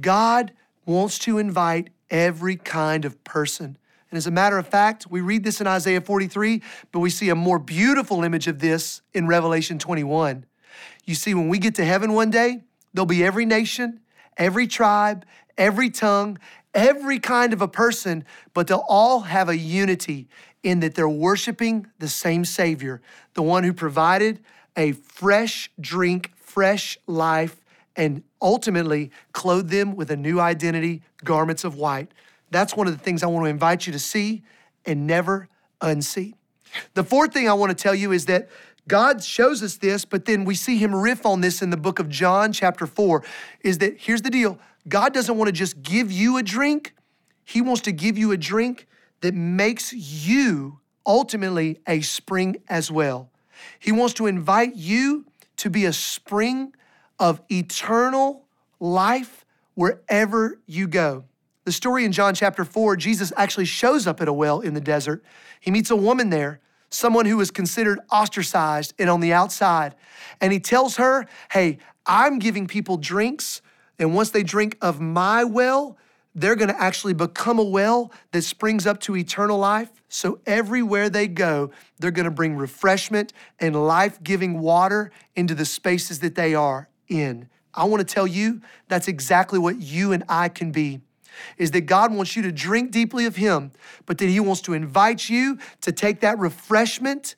God 0.00 0.52
wants 0.84 1.18
to 1.18 1.38
invite 1.38 1.90
every 2.08 2.54
kind 2.54 3.04
of 3.04 3.24
person. 3.24 3.76
And 4.12 4.16
as 4.16 4.28
a 4.28 4.30
matter 4.30 4.58
of 4.58 4.68
fact, 4.68 5.08
we 5.10 5.20
read 5.20 5.42
this 5.42 5.60
in 5.60 5.66
Isaiah 5.66 6.00
43, 6.00 6.62
but 6.92 7.00
we 7.00 7.10
see 7.10 7.30
a 7.30 7.34
more 7.34 7.58
beautiful 7.58 8.22
image 8.22 8.46
of 8.46 8.60
this 8.60 9.02
in 9.12 9.26
Revelation 9.26 9.80
21. 9.80 10.46
You 11.04 11.16
see, 11.16 11.34
when 11.34 11.48
we 11.48 11.58
get 11.58 11.74
to 11.74 11.84
heaven 11.84 12.12
one 12.12 12.30
day, 12.30 12.62
there'll 12.94 13.06
be 13.06 13.24
every 13.24 13.44
nation, 13.44 13.98
every 14.36 14.68
tribe, 14.68 15.26
every 15.58 15.90
tongue, 15.90 16.38
every 16.76 17.18
kind 17.18 17.52
of 17.52 17.62
a 17.62 17.66
person, 17.66 18.24
but 18.54 18.68
they'll 18.68 18.84
all 18.86 19.20
have 19.20 19.48
a 19.48 19.56
unity 19.56 20.28
in 20.62 20.80
that 20.80 20.94
they're 20.94 21.08
worshiping 21.08 21.86
the 21.98 22.08
same 22.08 22.44
Savior, 22.44 23.00
the 23.34 23.42
one 23.42 23.64
who 23.64 23.72
provided 23.72 24.38
a 24.76 24.92
fresh 24.92 25.70
drink, 25.80 26.32
fresh 26.36 26.98
life, 27.06 27.56
and 27.96 28.22
ultimately 28.42 29.10
clothed 29.32 29.70
them 29.70 29.96
with 29.96 30.10
a 30.10 30.16
new 30.16 30.38
identity, 30.38 31.02
garments 31.24 31.64
of 31.64 31.76
white. 31.76 32.12
That's 32.50 32.76
one 32.76 32.86
of 32.86 32.92
the 32.92 33.02
things 33.02 33.22
I 33.22 33.26
want 33.26 33.46
to 33.46 33.50
invite 33.50 33.86
you 33.86 33.92
to 33.94 33.98
see 33.98 34.42
and 34.84 35.06
never 35.06 35.48
unsee. 35.80 36.34
The 36.92 37.04
fourth 37.04 37.32
thing 37.32 37.48
I 37.48 37.54
want 37.54 37.70
to 37.70 37.82
tell 37.82 37.94
you 37.94 38.12
is 38.12 38.26
that 38.26 38.48
God 38.86 39.24
shows 39.24 39.62
us 39.62 39.78
this, 39.78 40.04
but 40.04 40.26
then 40.26 40.44
we 40.44 40.54
see 40.54 40.76
him 40.76 40.94
riff 40.94 41.24
on 41.24 41.40
this 41.40 41.62
in 41.62 41.70
the 41.70 41.76
book 41.76 41.98
of 41.98 42.08
John, 42.08 42.52
chapter 42.52 42.86
4. 42.86 43.24
Is 43.62 43.78
that 43.78 43.96
here's 43.98 44.22
the 44.22 44.30
deal 44.30 44.58
God 44.88 45.12
doesn't 45.12 45.36
want 45.36 45.48
to 45.48 45.52
just 45.52 45.82
give 45.82 46.12
you 46.12 46.36
a 46.36 46.42
drink, 46.42 46.94
He 47.44 47.60
wants 47.60 47.82
to 47.82 47.92
give 47.92 48.16
you 48.16 48.32
a 48.32 48.36
drink 48.36 48.86
that 49.20 49.34
makes 49.34 49.92
you 49.92 50.80
ultimately 51.04 51.78
a 51.86 52.00
spring 52.00 52.56
as 52.68 52.90
well. 52.90 53.30
He 53.78 53.92
wants 53.92 54.14
to 54.14 54.26
invite 54.26 54.76
you 54.76 55.26
to 55.58 55.70
be 55.70 55.86
a 55.86 55.92
spring 55.92 56.74
of 57.18 57.40
eternal 57.50 58.44
life 58.80 59.44
wherever 59.74 60.60
you 60.66 60.86
go. 60.86 61.24
The 61.64 61.72
story 61.72 62.04
in 62.04 62.12
John 62.12 62.34
chapter 62.34 62.64
4, 62.64 62.96
Jesus 62.96 63.32
actually 63.36 63.64
shows 63.64 64.06
up 64.06 64.20
at 64.20 64.28
a 64.28 64.32
well 64.32 64.60
in 64.60 64.74
the 64.74 64.80
desert. 64.80 65.24
He 65.60 65.70
meets 65.70 65.90
a 65.90 65.96
woman 65.96 66.30
there, 66.30 66.60
someone 66.90 67.26
who 67.26 67.36
was 67.38 67.50
considered 67.50 67.98
ostracized 68.10 68.94
and 68.98 69.10
on 69.10 69.20
the 69.20 69.32
outside. 69.32 69.94
And 70.40 70.52
he 70.52 70.60
tells 70.60 70.96
her, 70.96 71.26
Hey, 71.50 71.78
I'm 72.06 72.38
giving 72.38 72.66
people 72.66 72.96
drinks 72.96 73.62
and 73.98 74.14
once 74.14 74.30
they 74.30 74.42
drink 74.42 74.76
of 74.80 75.00
my 75.00 75.44
well, 75.44 75.96
they're 76.34 76.54
going 76.54 76.68
to 76.68 76.80
actually 76.80 77.14
become 77.14 77.58
a 77.58 77.64
well 77.64 78.12
that 78.32 78.42
springs 78.42 78.86
up 78.86 79.00
to 79.00 79.16
eternal 79.16 79.58
life. 79.58 79.90
So 80.08 80.38
everywhere 80.44 81.08
they 81.08 81.28
go, 81.28 81.70
they're 81.98 82.10
going 82.10 82.26
to 82.26 82.30
bring 82.30 82.56
refreshment 82.56 83.32
and 83.58 83.74
life 83.86 84.22
giving 84.22 84.60
water 84.60 85.10
into 85.34 85.54
the 85.54 85.64
spaces 85.64 86.20
that 86.20 86.34
they 86.34 86.54
are 86.54 86.90
in. 87.08 87.48
I 87.72 87.84
want 87.84 88.06
to 88.06 88.14
tell 88.14 88.26
you 88.26 88.60
that's 88.88 89.08
exactly 89.08 89.58
what 89.58 89.80
you 89.80 90.12
and 90.12 90.24
I 90.28 90.50
can 90.50 90.72
be. 90.72 91.00
Is 91.58 91.70
that 91.72 91.82
God 91.82 92.14
wants 92.14 92.34
you 92.36 92.42
to 92.42 92.52
drink 92.52 92.90
deeply 92.90 93.26
of 93.26 93.36
Him, 93.36 93.72
but 94.06 94.18
that 94.18 94.28
He 94.28 94.40
wants 94.40 94.62
to 94.62 94.72
invite 94.72 95.28
you 95.28 95.58
to 95.82 95.92
take 95.92 96.20
that 96.20 96.38
refreshment. 96.38 97.34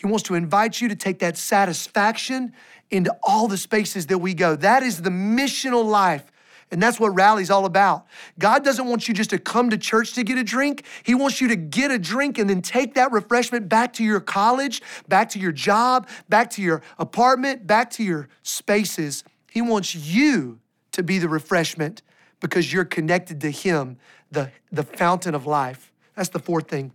He 0.00 0.06
wants 0.06 0.22
to 0.24 0.34
invite 0.34 0.80
you 0.80 0.88
to 0.88 0.96
take 0.96 1.18
that 1.18 1.36
satisfaction 1.36 2.54
into 2.90 3.14
all 3.22 3.48
the 3.48 3.58
spaces 3.58 4.06
that 4.06 4.16
we 4.16 4.32
go. 4.32 4.56
That 4.56 4.82
is 4.82 5.02
the 5.02 5.10
missional 5.10 5.84
life. 5.84 6.32
And 6.70 6.82
that's 6.82 6.98
what 6.98 7.10
rally's 7.10 7.50
all 7.50 7.66
about. 7.66 8.06
God 8.38 8.64
doesn't 8.64 8.86
want 8.86 9.08
you 9.08 9.12
just 9.12 9.28
to 9.28 9.38
come 9.38 9.68
to 9.68 9.76
church 9.76 10.14
to 10.14 10.22
get 10.22 10.38
a 10.38 10.42
drink. 10.42 10.84
He 11.02 11.14
wants 11.14 11.38
you 11.42 11.48
to 11.48 11.56
get 11.56 11.90
a 11.90 11.98
drink 11.98 12.38
and 12.38 12.48
then 12.48 12.62
take 12.62 12.94
that 12.94 13.12
refreshment 13.12 13.68
back 13.68 13.92
to 13.94 14.04
your 14.04 14.20
college, 14.20 14.80
back 15.06 15.28
to 15.30 15.38
your 15.38 15.52
job, 15.52 16.08
back 16.30 16.48
to 16.52 16.62
your 16.62 16.80
apartment, 16.98 17.66
back 17.66 17.90
to 17.90 18.02
your 18.02 18.30
spaces. 18.42 19.22
He 19.50 19.60
wants 19.60 19.94
you 19.94 20.60
to 20.92 21.02
be 21.02 21.18
the 21.18 21.28
refreshment 21.28 22.00
because 22.40 22.72
you're 22.72 22.86
connected 22.86 23.42
to 23.42 23.50
Him, 23.50 23.98
the, 24.30 24.50
the 24.72 24.82
fountain 24.82 25.34
of 25.34 25.46
life. 25.46 25.92
That's 26.16 26.30
the 26.30 26.38
fourth 26.38 26.68
thing. 26.68 26.92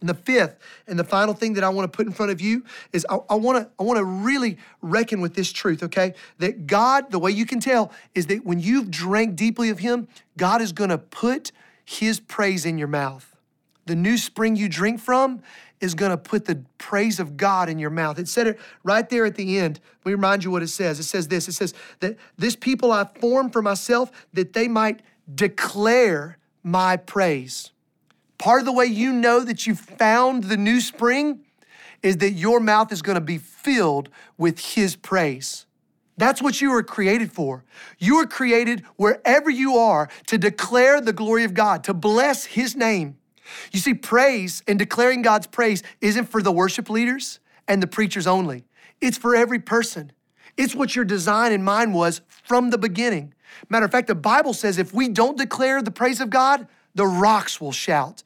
And 0.00 0.08
the 0.08 0.14
fifth 0.14 0.58
and 0.86 0.98
the 0.98 1.04
final 1.04 1.34
thing 1.34 1.54
that 1.54 1.64
I 1.64 1.68
want 1.70 1.90
to 1.90 1.96
put 1.96 2.06
in 2.06 2.12
front 2.12 2.30
of 2.30 2.40
you 2.40 2.64
is 2.92 3.04
I, 3.10 3.34
want 3.34 3.58
to 3.58 3.70
I 3.80 3.82
want 3.82 3.98
to 3.98 4.04
really 4.04 4.58
reckon 4.80 5.20
with 5.20 5.34
this 5.34 5.50
truth, 5.50 5.82
okay? 5.82 6.14
That 6.38 6.66
God, 6.66 7.10
the 7.10 7.18
way 7.18 7.32
you 7.32 7.44
can 7.44 7.58
tell 7.58 7.90
is 8.14 8.26
that 8.26 8.44
when 8.44 8.60
you've 8.60 8.90
drank 8.90 9.34
deeply 9.34 9.70
of 9.70 9.80
Him, 9.80 10.06
God 10.36 10.62
is 10.62 10.72
going 10.72 10.90
to 10.90 10.98
put 10.98 11.50
His 11.84 12.20
praise 12.20 12.64
in 12.64 12.78
your 12.78 12.88
mouth. 12.88 13.34
The 13.86 13.96
new 13.96 14.18
spring 14.18 14.54
you 14.54 14.68
drink 14.68 15.00
from 15.00 15.42
is 15.80 15.94
going 15.94 16.10
to 16.10 16.16
put 16.16 16.44
the 16.44 16.62
praise 16.76 17.18
of 17.18 17.36
God 17.36 17.68
in 17.68 17.78
your 17.78 17.90
mouth. 17.90 18.18
It 18.18 18.28
said 18.28 18.46
it 18.46 18.60
right 18.84 19.08
there 19.08 19.24
at 19.24 19.34
the 19.34 19.58
end. 19.58 19.80
Let 20.04 20.10
me 20.10 20.12
remind 20.12 20.44
you 20.44 20.50
what 20.50 20.62
it 20.62 20.68
says. 20.68 20.98
It 21.00 21.04
says 21.04 21.28
this. 21.28 21.48
It 21.48 21.52
says 21.52 21.74
that 22.00 22.16
this 22.36 22.54
people 22.54 22.92
I 22.92 23.04
formed 23.04 23.52
for 23.52 23.62
myself 23.62 24.10
that 24.32 24.52
they 24.52 24.68
might 24.68 25.00
declare 25.32 26.38
my 26.62 26.96
praise. 26.96 27.72
Part 28.38 28.60
of 28.60 28.66
the 28.66 28.72
way 28.72 28.86
you 28.86 29.12
know 29.12 29.40
that 29.40 29.66
you 29.66 29.74
found 29.74 30.44
the 30.44 30.56
new 30.56 30.80
spring 30.80 31.40
is 32.02 32.18
that 32.18 32.32
your 32.32 32.60
mouth 32.60 32.92
is 32.92 33.02
going 33.02 33.16
to 33.16 33.20
be 33.20 33.38
filled 33.38 34.08
with 34.36 34.60
His 34.60 34.94
praise. 34.94 35.66
That's 36.16 36.42
what 36.42 36.60
you 36.60 36.70
were 36.70 36.82
created 36.82 37.32
for. 37.32 37.64
You 37.98 38.16
were 38.16 38.26
created 38.26 38.84
wherever 38.96 39.50
you 39.50 39.76
are 39.76 40.08
to 40.26 40.38
declare 40.38 41.00
the 41.00 41.12
glory 41.12 41.44
of 41.44 41.54
God, 41.54 41.84
to 41.84 41.94
bless 41.94 42.44
His 42.44 42.76
name. 42.76 43.18
You 43.72 43.80
see, 43.80 43.94
praise 43.94 44.62
and 44.66 44.78
declaring 44.78 45.22
God's 45.22 45.46
praise 45.46 45.82
isn't 46.00 46.26
for 46.26 46.42
the 46.42 46.52
worship 46.52 46.90
leaders 46.90 47.40
and 47.66 47.82
the 47.82 47.86
preachers 47.86 48.26
only, 48.26 48.64
it's 49.00 49.18
for 49.18 49.36
every 49.36 49.58
person. 49.58 50.12
It's 50.56 50.74
what 50.74 50.96
your 50.96 51.04
design 51.04 51.52
and 51.52 51.64
mind 51.64 51.94
was 51.94 52.20
from 52.28 52.70
the 52.70 52.78
beginning. 52.78 53.32
Matter 53.68 53.86
of 53.86 53.92
fact, 53.92 54.08
the 54.08 54.14
Bible 54.14 54.52
says 54.52 54.76
if 54.76 54.92
we 54.92 55.08
don't 55.08 55.38
declare 55.38 55.82
the 55.82 55.90
praise 55.90 56.20
of 56.20 56.30
God, 56.30 56.66
the 56.94 57.06
rocks 57.06 57.60
will 57.60 57.72
shout. 57.72 58.24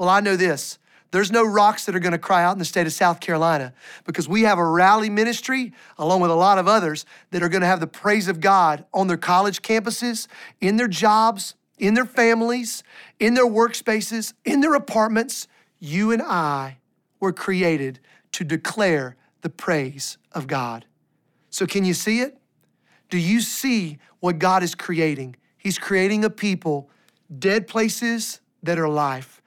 Well, 0.00 0.08
I 0.08 0.20
know 0.20 0.34
this. 0.34 0.78
There's 1.10 1.30
no 1.30 1.44
rocks 1.44 1.84
that 1.84 1.94
are 1.94 2.00
going 2.00 2.12
to 2.12 2.18
cry 2.18 2.42
out 2.42 2.54
in 2.54 2.58
the 2.58 2.64
state 2.64 2.86
of 2.86 2.92
South 2.94 3.20
Carolina 3.20 3.74
because 4.06 4.26
we 4.26 4.44
have 4.44 4.56
a 4.56 4.64
rally 4.64 5.10
ministry 5.10 5.74
along 5.98 6.22
with 6.22 6.30
a 6.30 6.34
lot 6.34 6.56
of 6.56 6.66
others 6.66 7.04
that 7.32 7.42
are 7.42 7.50
going 7.50 7.60
to 7.60 7.66
have 7.66 7.80
the 7.80 7.86
praise 7.86 8.26
of 8.26 8.40
God 8.40 8.86
on 8.94 9.08
their 9.08 9.18
college 9.18 9.60
campuses, 9.60 10.26
in 10.58 10.78
their 10.78 10.88
jobs, 10.88 11.54
in 11.76 11.92
their 11.92 12.06
families, 12.06 12.82
in 13.18 13.34
their 13.34 13.46
workspaces, 13.46 14.32
in 14.42 14.62
their 14.62 14.74
apartments. 14.74 15.46
You 15.80 16.12
and 16.12 16.22
I 16.22 16.78
were 17.20 17.34
created 17.34 18.00
to 18.32 18.42
declare 18.42 19.16
the 19.42 19.50
praise 19.50 20.16
of 20.32 20.46
God. 20.46 20.86
So, 21.50 21.66
can 21.66 21.84
you 21.84 21.92
see 21.92 22.20
it? 22.20 22.38
Do 23.10 23.18
you 23.18 23.42
see 23.42 23.98
what 24.20 24.38
God 24.38 24.62
is 24.62 24.74
creating? 24.74 25.36
He's 25.58 25.78
creating 25.78 26.24
a 26.24 26.30
people, 26.30 26.88
dead 27.38 27.68
places 27.68 28.40
that 28.62 28.78
are 28.78 28.88
life 28.88 29.39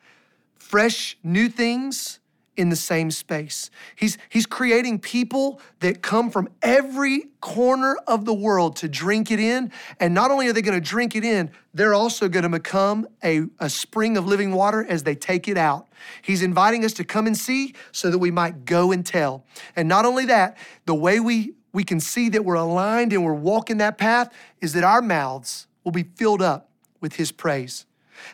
fresh 0.74 1.15
new 1.22 1.50
things 1.50 2.20
in 2.58 2.70
the 2.70 2.75
same 2.75 3.12
space. 3.12 3.70
He's, 3.96 4.18
he's 4.27 4.48
creating 4.48 4.98
people 5.01 5.62
that 5.82 6.01
come 6.01 6.32
from 6.32 6.50
every 6.63 7.25
corner 7.42 7.96
of 8.08 8.25
the 8.25 8.34
world 8.34 8.77
to 8.77 8.89
drink 8.89 9.30
it 9.30 9.39
in. 9.39 9.72
And 10.00 10.15
not 10.15 10.32
only 10.32 10.48
are 10.48 10.53
they 10.53 10.63
going 10.63 10.74
to 10.74 10.89
drink 10.89 11.15
it 11.15 11.24
in, 11.24 11.51
they're 11.75 11.94
also 11.94 12.27
going 12.27 12.42
to 12.42 12.50
become 12.50 13.08
a, 13.24 13.44
a 13.60 13.70
spring 13.70 14.18
of 14.18 14.25
living 14.25 14.51
water 14.51 14.84
as 14.84 15.03
they 15.03 15.13
take 15.13 15.48
it 15.48 15.60
out. 15.60 15.89
He's 16.24 16.42
inviting 16.42 16.84
us 16.84 16.94
to 16.94 17.03
come 17.03 17.27
and 17.27 17.38
see 17.38 17.75
so 17.92 18.10
that 18.10 18.18
we 18.18 18.32
might 18.32 18.65
go 18.65 18.92
and 18.92 19.06
tell. 19.06 19.46
And 19.75 19.88
not 19.88 20.06
only 20.06 20.25
that, 20.25 20.58
the 20.88 20.96
way 20.96 21.20
we, 21.20 21.53
we 21.72 21.84
can 21.84 22.00
see 22.00 22.30
that 22.30 22.44
we're 22.44 22.56
aligned 22.56 23.13
and 23.13 23.24
we're 23.24 23.36
walking 23.36 23.77
that 23.77 24.00
path 24.00 24.34
is 24.60 24.74
that 24.74 24.84
our 24.84 25.03
mouths 25.03 25.68
will 25.84 25.92
be 25.92 26.08
filled 26.15 26.42
up 26.42 26.72
with 27.00 27.18
His 27.18 27.32
praise. 27.32 27.86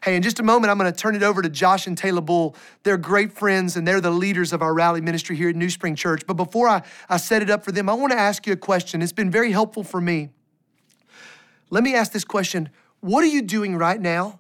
Hey, 0.03 0.15
in 0.15 0.22
just 0.22 0.39
a 0.39 0.43
moment, 0.43 0.72
I'm 0.72 0.77
going 0.77 0.91
to 0.91 0.98
turn 0.98 1.15
it 1.15 1.24
over 1.24 1.41
to 1.41 1.50
Josh 1.50 1.88
and 1.88 1.98
Taylor 1.98 2.22
Bull. 2.22 2.55
They're 2.84 2.98
great 2.98 3.34
friends 3.34 3.75
and 3.75 3.88
they're 3.88 4.01
the 4.01 4.12
leaders 4.12 4.53
of 4.53 4.62
our 4.62 4.74
rally 4.74 5.01
ministry 5.01 5.36
here 5.36 5.50
at 5.50 5.55
New 5.55 5.69
Spring 5.69 5.96
Church. 5.96 6.24
But 6.25 6.36
before 6.36 6.67
I, 6.67 6.84
I 7.10 7.17
set 7.17 7.41
it 7.41 7.50
up 7.50 7.63
for 7.63 7.72
them, 7.72 7.89
I 7.89 7.93
want 7.93 8.12
to 8.12 8.19
ask 8.19 8.48
you 8.48 8.53
a 8.53 8.58
question. 8.58 9.01
It's 9.01 9.12
been 9.12 9.31
very 9.31 9.51
helpful 9.51 9.84
for 9.84 10.00
me. 10.00 10.29
Let 11.69 11.84
me 11.84 11.96
ask 11.96 12.12
this 12.12 12.24
question 12.25 12.69
What 13.00 13.24
are 13.24 13.27
you 13.27 13.41
doing 13.41 13.77
right 13.77 14.00
now 14.00 14.39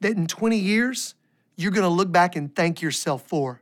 that 0.00 0.16
in 0.16 0.26
20 0.26 0.58
years 0.58 1.14
you're 1.56 1.72
going 1.72 1.84
to 1.84 1.88
look 1.88 2.10
back 2.10 2.36
and 2.36 2.54
thank 2.54 2.80
yourself 2.80 3.22
for? 3.26 3.60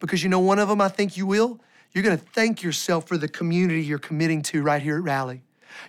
Because 0.00 0.22
you 0.22 0.28
know, 0.28 0.40
one 0.40 0.58
of 0.58 0.68
them 0.68 0.80
I 0.80 0.88
think 0.88 1.16
you 1.16 1.26
will. 1.26 1.60
You're 1.92 2.02
going 2.02 2.18
to 2.18 2.24
thank 2.24 2.62
yourself 2.62 3.06
for 3.06 3.18
the 3.18 3.28
community 3.28 3.82
you're 3.82 3.98
committing 3.98 4.40
to 4.44 4.62
right 4.62 4.80
here 4.80 4.96
at 4.96 5.02
Rally. 5.02 5.42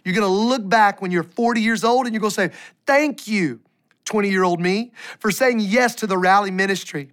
You're 0.04 0.16
going 0.16 0.28
to 0.28 0.34
look 0.34 0.68
back 0.68 1.02
when 1.02 1.12
you're 1.12 1.24
40 1.24 1.62
years 1.62 1.84
old 1.84 2.06
and 2.06 2.14
you're 2.14 2.22
going 2.22 2.32
to 2.32 2.36
say, 2.36 2.52
Thank 2.86 3.28
you 3.28 3.62
20 4.14 4.30
year 4.30 4.44
old 4.44 4.60
me, 4.60 4.92
for 5.18 5.32
saying 5.32 5.60
yes 5.60 5.96
to 5.96 6.06
the 6.06 6.20
rally 6.20 6.52
ministry. 6.52 7.10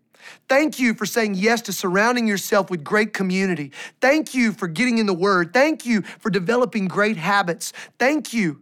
Thank 0.51 0.79
you 0.79 0.93
for 0.93 1.07
saying 1.07 1.35
yes 1.35 1.63
to 1.63 1.73
surrounding 1.73 2.29
yourself 2.29 2.69
with 2.69 2.85
great 2.85 3.15
community. 3.15 3.73
Thank 4.03 4.35
you 4.35 4.53
for 4.53 4.69
getting 4.69 4.99
in 4.99 5.07
the 5.07 5.15
Word. 5.15 5.55
Thank 5.55 5.87
you 5.87 6.03
for 6.03 6.29
developing 6.29 6.89
great 6.89 7.17
habits. 7.17 7.73
Thank 7.99 8.35
you 8.35 8.61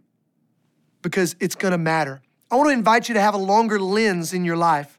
because 1.01 1.35
it's 1.41 1.53
going 1.53 1.73
to 1.73 1.77
matter. 1.77 2.21
I 2.49 2.55
want 2.55 2.69
to 2.69 2.73
invite 2.73 3.09
you 3.09 3.13
to 3.15 3.19
have 3.19 3.33
a 3.33 3.37
longer 3.37 3.77
lens 3.77 4.31
in 4.31 4.45
your 4.45 4.55
life. 4.55 4.97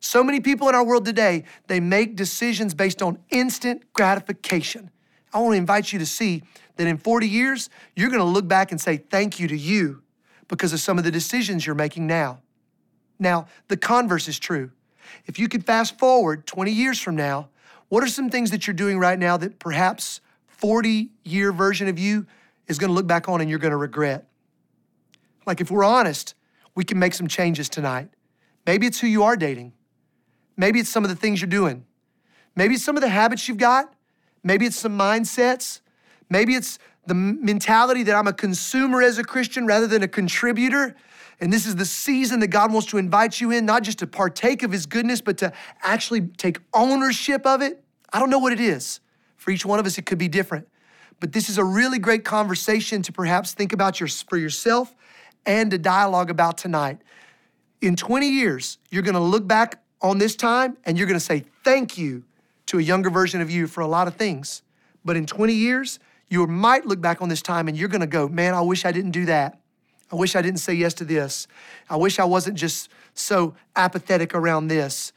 So 0.00 0.22
many 0.22 0.40
people 0.40 0.68
in 0.68 0.74
our 0.74 0.84
world 0.84 1.06
today, 1.06 1.44
they 1.68 1.80
make 1.80 2.14
decisions 2.14 2.74
based 2.74 3.00
on 3.00 3.18
instant 3.30 3.90
gratification. 3.94 4.90
I 5.32 5.38
want 5.38 5.54
to 5.54 5.56
invite 5.56 5.94
you 5.94 5.98
to 5.98 6.04
see 6.04 6.42
that 6.76 6.86
in 6.86 6.98
40 6.98 7.26
years, 7.26 7.70
you're 7.96 8.10
going 8.10 8.20
to 8.20 8.26
look 8.26 8.46
back 8.46 8.70
and 8.70 8.78
say 8.78 8.98
thank 8.98 9.40
you 9.40 9.48
to 9.48 9.56
you 9.56 10.02
because 10.46 10.74
of 10.74 10.80
some 10.80 10.98
of 10.98 11.04
the 11.04 11.10
decisions 11.10 11.64
you're 11.64 11.74
making 11.74 12.06
now. 12.06 12.42
Now, 13.22 13.46
the 13.68 13.76
converse 13.76 14.26
is 14.26 14.38
true. 14.38 14.72
If 15.26 15.38
you 15.38 15.48
could 15.48 15.64
fast 15.64 15.98
forward 15.98 16.44
20 16.46 16.72
years 16.72 16.98
from 16.98 17.14
now, 17.14 17.48
what 17.88 18.02
are 18.02 18.08
some 18.08 18.28
things 18.28 18.50
that 18.50 18.66
you're 18.66 18.74
doing 18.74 18.98
right 18.98 19.18
now 19.18 19.36
that 19.36 19.58
perhaps 19.58 20.20
40 20.48 21.10
year 21.24 21.52
version 21.52 21.86
of 21.86 21.98
you 21.98 22.26
is 22.66 22.78
going 22.78 22.88
to 22.88 22.94
look 22.94 23.06
back 23.06 23.28
on 23.28 23.40
and 23.40 23.48
you're 23.48 23.60
going 23.60 23.70
to 23.70 23.76
regret? 23.76 24.26
Like, 25.46 25.60
if 25.60 25.70
we're 25.70 25.84
honest, 25.84 26.34
we 26.74 26.84
can 26.84 26.98
make 26.98 27.14
some 27.14 27.28
changes 27.28 27.68
tonight. 27.68 28.08
Maybe 28.66 28.86
it's 28.86 29.00
who 29.00 29.06
you 29.06 29.22
are 29.22 29.36
dating. 29.36 29.72
Maybe 30.56 30.80
it's 30.80 30.90
some 30.90 31.04
of 31.04 31.10
the 31.10 31.16
things 31.16 31.40
you're 31.40 31.48
doing. 31.48 31.84
Maybe 32.56 32.74
it's 32.74 32.84
some 32.84 32.96
of 32.96 33.02
the 33.02 33.08
habits 33.08 33.48
you've 33.48 33.58
got. 33.58 33.94
Maybe 34.42 34.66
it's 34.66 34.78
some 34.78 34.98
mindsets. 34.98 35.80
Maybe 36.28 36.54
it's 36.54 36.78
the 37.06 37.14
mentality 37.14 38.02
that 38.04 38.14
I'm 38.14 38.26
a 38.26 38.32
consumer 38.32 39.02
as 39.02 39.18
a 39.18 39.24
Christian 39.24 39.66
rather 39.66 39.86
than 39.86 40.02
a 40.02 40.08
contributor. 40.08 40.96
And 41.42 41.52
this 41.52 41.66
is 41.66 41.74
the 41.74 41.84
season 41.84 42.38
that 42.38 42.46
God 42.46 42.72
wants 42.72 42.86
to 42.90 42.98
invite 42.98 43.40
you 43.40 43.50
in, 43.50 43.66
not 43.66 43.82
just 43.82 43.98
to 43.98 44.06
partake 44.06 44.62
of 44.62 44.70
His 44.70 44.86
goodness, 44.86 45.20
but 45.20 45.38
to 45.38 45.52
actually 45.82 46.20
take 46.20 46.60
ownership 46.72 47.44
of 47.44 47.62
it. 47.62 47.82
I 48.12 48.20
don't 48.20 48.30
know 48.30 48.38
what 48.38 48.52
it 48.52 48.60
is. 48.60 49.00
For 49.38 49.50
each 49.50 49.66
one 49.66 49.80
of 49.80 49.84
us, 49.84 49.98
it 49.98 50.06
could 50.06 50.18
be 50.18 50.28
different. 50.28 50.68
But 51.18 51.32
this 51.32 51.48
is 51.48 51.58
a 51.58 51.64
really 51.64 51.98
great 51.98 52.24
conversation 52.24 53.02
to 53.02 53.12
perhaps 53.12 53.54
think 53.54 53.72
about 53.72 53.98
your, 53.98 54.08
for 54.08 54.36
yourself 54.36 54.94
and 55.44 55.68
to 55.72 55.78
dialogue 55.78 56.30
about 56.30 56.58
tonight. 56.58 57.00
In 57.80 57.96
20 57.96 58.28
years, 58.28 58.78
you're 58.92 59.02
gonna 59.02 59.18
look 59.18 59.44
back 59.44 59.82
on 60.00 60.18
this 60.18 60.36
time 60.36 60.76
and 60.84 60.96
you're 60.96 61.08
gonna 61.08 61.18
say 61.18 61.44
thank 61.64 61.98
you 61.98 62.22
to 62.66 62.78
a 62.78 62.82
younger 62.82 63.10
version 63.10 63.40
of 63.40 63.50
you 63.50 63.66
for 63.66 63.80
a 63.80 63.88
lot 63.88 64.06
of 64.06 64.14
things. 64.14 64.62
But 65.04 65.16
in 65.16 65.26
20 65.26 65.52
years, 65.52 65.98
you 66.28 66.46
might 66.46 66.86
look 66.86 67.00
back 67.00 67.20
on 67.20 67.28
this 67.28 67.42
time 67.42 67.66
and 67.66 67.76
you're 67.76 67.88
gonna 67.88 68.06
go, 68.06 68.28
man, 68.28 68.54
I 68.54 68.60
wish 68.60 68.84
I 68.84 68.92
didn't 68.92 69.10
do 69.10 69.24
that. 69.24 69.58
I 70.12 70.16
wish 70.16 70.36
I 70.36 70.42
didn't 70.42 70.60
say 70.60 70.74
yes 70.74 70.92
to 70.94 71.04
this. 71.04 71.48
I 71.88 71.96
wish 71.96 72.18
I 72.18 72.24
wasn't 72.24 72.58
just 72.58 72.90
so 73.14 73.54
apathetic 73.74 74.34
around 74.34 74.68
this. 74.68 75.12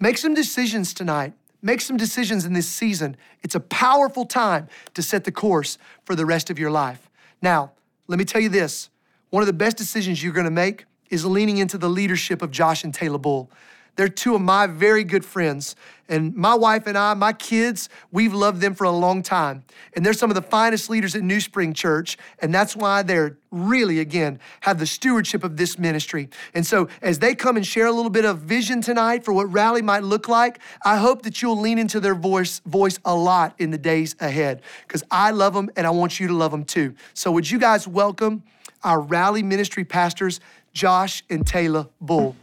Make 0.00 0.16
some 0.16 0.32
decisions 0.32 0.94
tonight. 0.94 1.34
Make 1.60 1.82
some 1.82 1.98
decisions 1.98 2.46
in 2.46 2.54
this 2.54 2.66
season. 2.66 3.16
It's 3.42 3.54
a 3.54 3.60
powerful 3.60 4.24
time 4.24 4.68
to 4.94 5.02
set 5.02 5.24
the 5.24 5.30
course 5.30 5.76
for 6.04 6.16
the 6.16 6.24
rest 6.26 6.48
of 6.48 6.58
your 6.58 6.70
life. 6.70 7.10
Now, 7.42 7.72
let 8.08 8.18
me 8.18 8.24
tell 8.24 8.40
you 8.40 8.48
this 8.48 8.88
one 9.30 9.42
of 9.42 9.46
the 9.46 9.52
best 9.52 9.76
decisions 9.76 10.22
you're 10.22 10.32
gonna 10.32 10.50
make 10.50 10.86
is 11.10 11.24
leaning 11.24 11.58
into 11.58 11.76
the 11.76 11.88
leadership 11.88 12.42
of 12.42 12.50
Josh 12.50 12.84
and 12.84 12.92
Taylor 12.92 13.18
Bull. 13.18 13.50
They're 13.96 14.08
two 14.08 14.34
of 14.34 14.40
my 14.40 14.66
very 14.66 15.04
good 15.04 15.24
friends. 15.24 15.76
And 16.08 16.34
my 16.34 16.54
wife 16.54 16.86
and 16.86 16.98
I, 16.98 17.14
my 17.14 17.32
kids, 17.32 17.88
we've 18.10 18.34
loved 18.34 18.60
them 18.60 18.74
for 18.74 18.84
a 18.84 18.90
long 18.90 19.22
time. 19.22 19.64
And 19.94 20.04
they're 20.04 20.12
some 20.12 20.30
of 20.30 20.34
the 20.34 20.42
finest 20.42 20.90
leaders 20.90 21.14
at 21.14 21.22
New 21.22 21.40
Spring 21.40 21.72
Church. 21.72 22.18
And 22.40 22.52
that's 22.52 22.76
why 22.76 23.02
they're 23.02 23.38
really, 23.50 23.98
again, 24.00 24.38
have 24.60 24.78
the 24.78 24.86
stewardship 24.86 25.44
of 25.44 25.56
this 25.56 25.78
ministry. 25.78 26.28
And 26.54 26.66
so 26.66 26.88
as 27.00 27.18
they 27.18 27.34
come 27.34 27.56
and 27.56 27.66
share 27.66 27.86
a 27.86 27.92
little 27.92 28.10
bit 28.10 28.24
of 28.24 28.40
vision 28.40 28.82
tonight 28.82 29.24
for 29.24 29.32
what 29.32 29.50
rally 29.52 29.82
might 29.82 30.02
look 30.02 30.28
like, 30.28 30.58
I 30.84 30.96
hope 30.96 31.22
that 31.22 31.40
you'll 31.40 31.60
lean 31.60 31.78
into 31.78 32.00
their 32.00 32.14
voice, 32.14 32.60
voice 32.66 32.98
a 33.04 33.14
lot 33.14 33.54
in 33.58 33.70
the 33.70 33.78
days 33.78 34.14
ahead. 34.20 34.62
Because 34.86 35.02
I 35.10 35.30
love 35.30 35.54
them 35.54 35.70
and 35.76 35.86
I 35.86 35.90
want 35.90 36.20
you 36.20 36.28
to 36.28 36.34
love 36.34 36.50
them 36.50 36.64
too. 36.64 36.94
So 37.14 37.30
would 37.32 37.50
you 37.50 37.58
guys 37.58 37.88
welcome 37.88 38.42
our 38.84 39.00
Rally 39.00 39.42
Ministry 39.42 39.84
pastors, 39.84 40.40
Josh 40.72 41.22
and 41.30 41.46
Taylor 41.46 41.86
Bull. 42.00 42.36